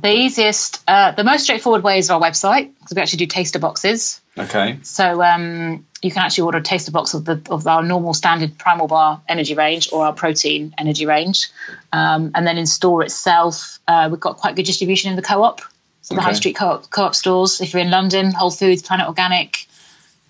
[0.00, 3.58] The easiest, uh, the most straightforward way is our website because we actually do taster
[3.58, 4.20] boxes.
[4.38, 4.78] Okay.
[4.82, 8.56] So um, you can actually order a taster box of the of our normal standard
[8.56, 11.48] primal bar energy range or our protein energy range,
[11.92, 15.60] um, and then in store itself, uh, we've got quite good distribution in the co-op,
[16.02, 16.26] so the okay.
[16.26, 17.60] high street co-op, co-op stores.
[17.60, 19.66] If you're in London, Whole Foods, Planet Organic,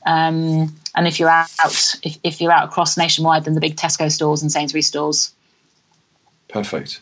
[0.07, 4.11] um, and if you're out, if, if you're out across nationwide, then the big Tesco
[4.11, 5.33] stores and Sainsbury's stores.
[6.49, 7.01] Perfect.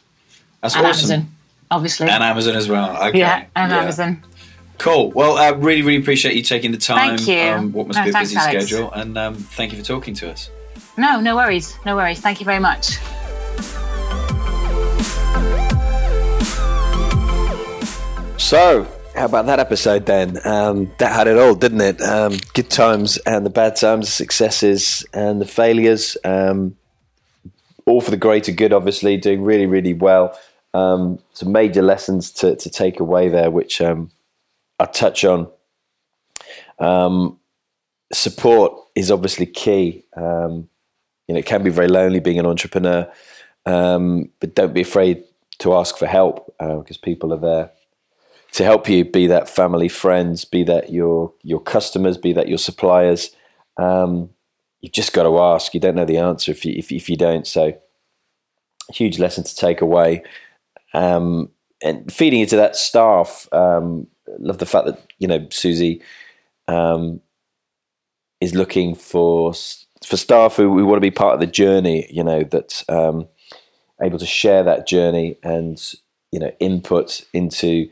[0.61, 1.11] That's and awesome.
[1.11, 1.35] Amazon,
[1.71, 2.09] obviously.
[2.11, 2.95] And Amazon as well.
[3.09, 3.21] Okay.
[3.21, 3.79] Yeah, and yeah.
[3.79, 4.23] Amazon.
[4.77, 5.13] Cool.
[5.13, 7.17] Well, I uh, really, really appreciate you taking the time.
[7.17, 7.41] Thank you.
[7.41, 8.67] Um, what must no, be a busy Alex.
[8.67, 10.51] schedule, and um, thank you for talking to us.
[10.99, 11.75] No, no worries.
[11.87, 12.21] No worries.
[12.21, 12.99] Thank you very much.
[18.37, 18.87] So,
[19.17, 20.39] how about that episode then?
[20.45, 22.03] Um, that had it all, didn't it?
[22.03, 26.19] Um, good times and the bad times, the successes and the failures.
[26.23, 26.77] Um,
[27.87, 30.39] all for the greater good, obviously, doing really, really well.
[30.75, 34.11] Um, some major lessons to, to take away there, which um,
[34.79, 35.49] I'll touch on.
[36.79, 37.39] Um,
[38.13, 40.05] support is obviously key.
[40.15, 40.23] you
[41.35, 43.11] know, it can be very lonely being an entrepreneur,
[43.65, 45.25] but don't be afraid
[45.61, 47.71] to ask for help because uh, people are there
[48.53, 52.59] to help you, be that family, friends, be that your your customers, be that your
[52.59, 53.31] suppliers.
[53.77, 54.31] Um,
[54.81, 55.75] you've just got to ask.
[55.75, 57.47] You don't know the answer if you if, if you don't.
[57.47, 57.79] So,
[58.93, 60.23] huge lesson to take away.
[60.95, 61.51] Um,
[61.83, 63.49] and feeding into that staff.
[63.53, 64.07] Um,
[64.39, 66.03] love the fact that you know Suzie
[66.69, 67.21] um,
[68.41, 69.53] is looking for
[70.05, 72.07] for staff who, who want to be part of the journey.
[72.11, 73.29] You know that um,
[74.03, 75.81] able to share that journey and
[76.33, 77.89] you know input into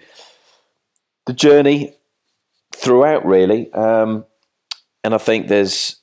[1.26, 1.96] the journey
[2.74, 3.72] throughout, really.
[3.72, 4.24] Um,
[5.02, 5.96] and I think there's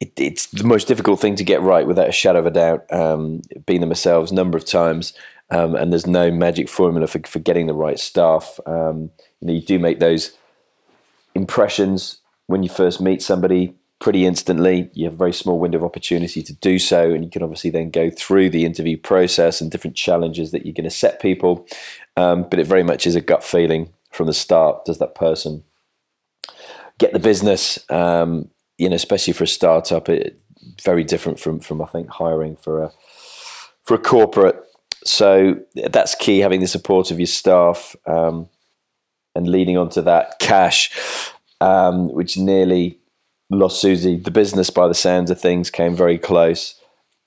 [0.00, 2.92] it, it's the most difficult thing to get right without a shadow of a doubt.
[2.92, 5.12] Um, being them ourselves a number of times,
[5.50, 8.58] um, and there's no magic formula for, for getting the right staff.
[8.66, 9.10] Um,
[9.40, 10.36] you know, you do make those
[11.34, 14.90] impressions when you first meet somebody pretty instantly.
[14.92, 17.70] You have a very small window of opportunity to do so, and you can obviously
[17.70, 21.66] then go through the interview process and different challenges that you're going to set people.
[22.16, 24.84] Um, but it very much is a gut feeling from the start?
[24.84, 25.62] Does that person
[26.98, 27.78] get the business?
[27.90, 30.40] Um, you know, especially for a startup, it
[30.82, 32.92] very different from from I think hiring for a
[33.84, 34.62] for a corporate.
[35.04, 36.40] So that's key.
[36.40, 38.48] Having the support of your staff um,
[39.34, 40.90] and leading onto that cash,
[41.60, 42.98] um, which nearly
[43.50, 44.22] lost Suzie.
[44.22, 46.80] The business, by the sounds of things, came very close.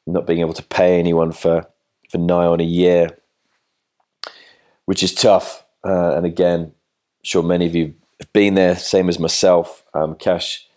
[0.06, 1.68] Not being able to pay anyone for
[2.10, 3.18] for nigh on a year,
[4.86, 5.64] which is tough.
[5.86, 6.74] Uh, and again,
[7.24, 9.84] sure many of you have been there, same as myself.
[9.94, 10.68] Um, cash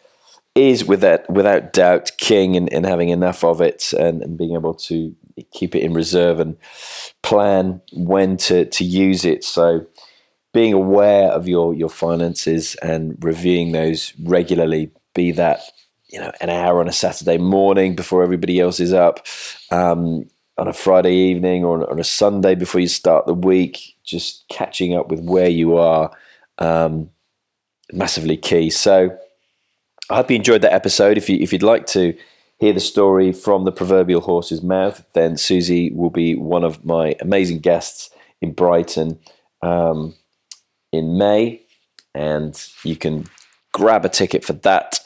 [0.54, 4.74] is without without doubt king in, in having enough of it and, and being able
[4.74, 5.14] to
[5.52, 6.56] keep it in reserve and
[7.22, 9.44] plan when to, to use it.
[9.44, 9.86] So
[10.52, 15.60] being aware of your your finances and reviewing those regularly, be that
[16.08, 19.26] you know an hour on a Saturday morning before everybody else is up,
[19.70, 20.26] um,
[20.58, 24.94] on a Friday evening or on a Sunday before you start the week, just catching
[24.94, 26.10] up with where you are,
[26.58, 27.10] um,
[27.92, 28.70] massively key.
[28.70, 29.16] So
[30.10, 31.16] I hope you enjoyed that episode.
[31.16, 32.16] If you if you'd like to
[32.58, 37.16] hear the story from the proverbial horse's mouth, then Suzie will be one of my
[37.20, 39.18] amazing guests in Brighton
[39.62, 40.14] um,
[40.92, 41.62] in May,
[42.14, 43.26] and you can
[43.72, 45.00] grab a ticket for that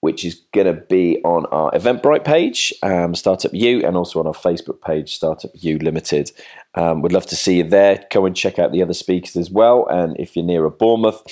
[0.00, 4.26] which is going to be on our Eventbrite page, um, Startup U, and also on
[4.26, 6.30] our Facebook page, Startup U Limited.
[6.74, 8.04] Um, we'd love to see you there.
[8.10, 9.86] Go and check out the other speakers as well.
[9.88, 11.22] And if you're near a Bournemouth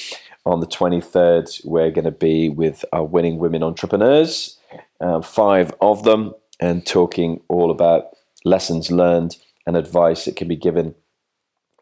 [0.45, 4.59] on the 23rd, we're going to be with our winning women entrepreneurs,
[5.01, 9.37] uh, five of them, and talking all about lessons learned
[9.67, 10.95] and advice that can be given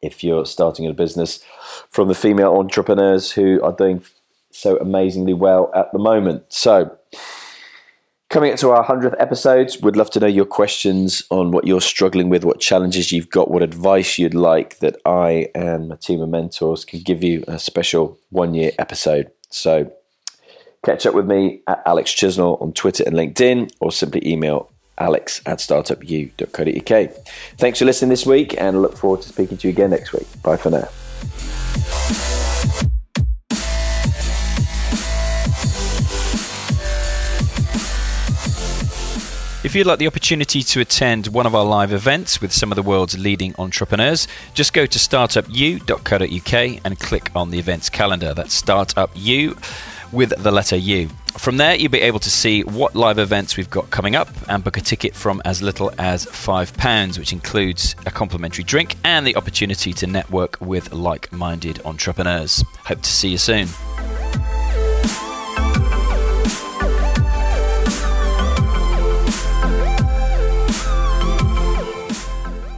[0.03, 1.43] if you're starting a business
[1.89, 4.03] from the female entrepreneurs who are doing
[4.55, 6.45] so amazingly well at the moment.
[6.49, 6.97] So,
[8.31, 11.81] coming up to our 100th episodes, we'd love to know your questions on what you're
[11.81, 16.21] struggling with, what challenges you've got, what advice you'd like that I and my team
[16.21, 19.31] of mentors can give you a special one year episode.
[19.51, 19.93] So,
[20.85, 25.43] catch up with me at Alex Chisnell on Twitter and LinkedIn, or simply email alex
[25.47, 27.11] at startupu.co.uk.
[27.57, 30.29] Thanks for listening this week and look forward to speaking to you again next week.
[30.43, 30.89] Bye for now.
[39.65, 42.77] If you'd like the opportunity to attend one of our live events with some of
[42.77, 48.35] the world's leading entrepreneurs, just go to startupu.co.uk and click on the events calendar.
[48.35, 49.57] That's startupu
[50.13, 51.09] with the letter U.
[51.39, 54.63] From there, you'll be able to see what live events we've got coming up and
[54.63, 59.35] book a ticket from as little as £5, which includes a complimentary drink and the
[59.35, 62.63] opportunity to network with like minded entrepreneurs.
[62.85, 63.69] Hope to see you soon.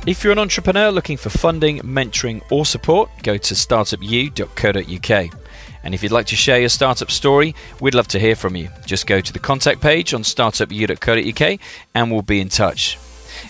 [0.06, 5.40] If you're an entrepreneur looking for funding, mentoring, or support, go to startupu.co.uk.
[5.82, 8.68] And if you'd like to share your startup story, we'd love to hear from you.
[8.84, 11.58] Just go to the contact page on startupu.co.uk
[11.96, 13.00] and we'll be in touch.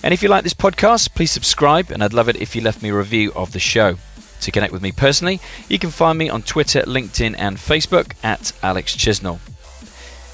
[0.02, 2.82] And if you like this podcast, please subscribe, and I'd love it if you left
[2.82, 3.98] me a review of the show.
[4.40, 8.52] To connect with me personally, you can find me on Twitter, LinkedIn, and Facebook at
[8.62, 9.40] Alex Chisnell.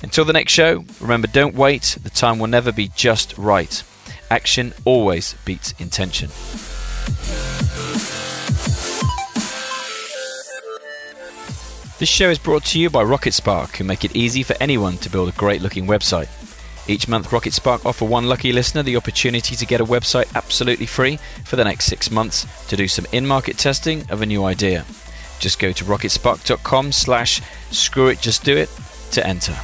[0.04, 3.82] Until the next show, remember don't wait, the time will never be just right.
[4.32, 6.30] Action always beats intention.
[11.98, 14.96] This show is brought to you by Rocket Spark, who make it easy for anyone
[14.96, 16.30] to build a great looking website.
[16.88, 20.86] Each month, Rocket Spark offer one lucky listener the opportunity to get a website absolutely
[20.86, 24.86] free for the next six months to do some in-market testing of a new idea.
[25.40, 28.70] Just go to rocketspark.com slash screw it just do it
[29.10, 29.54] to enter.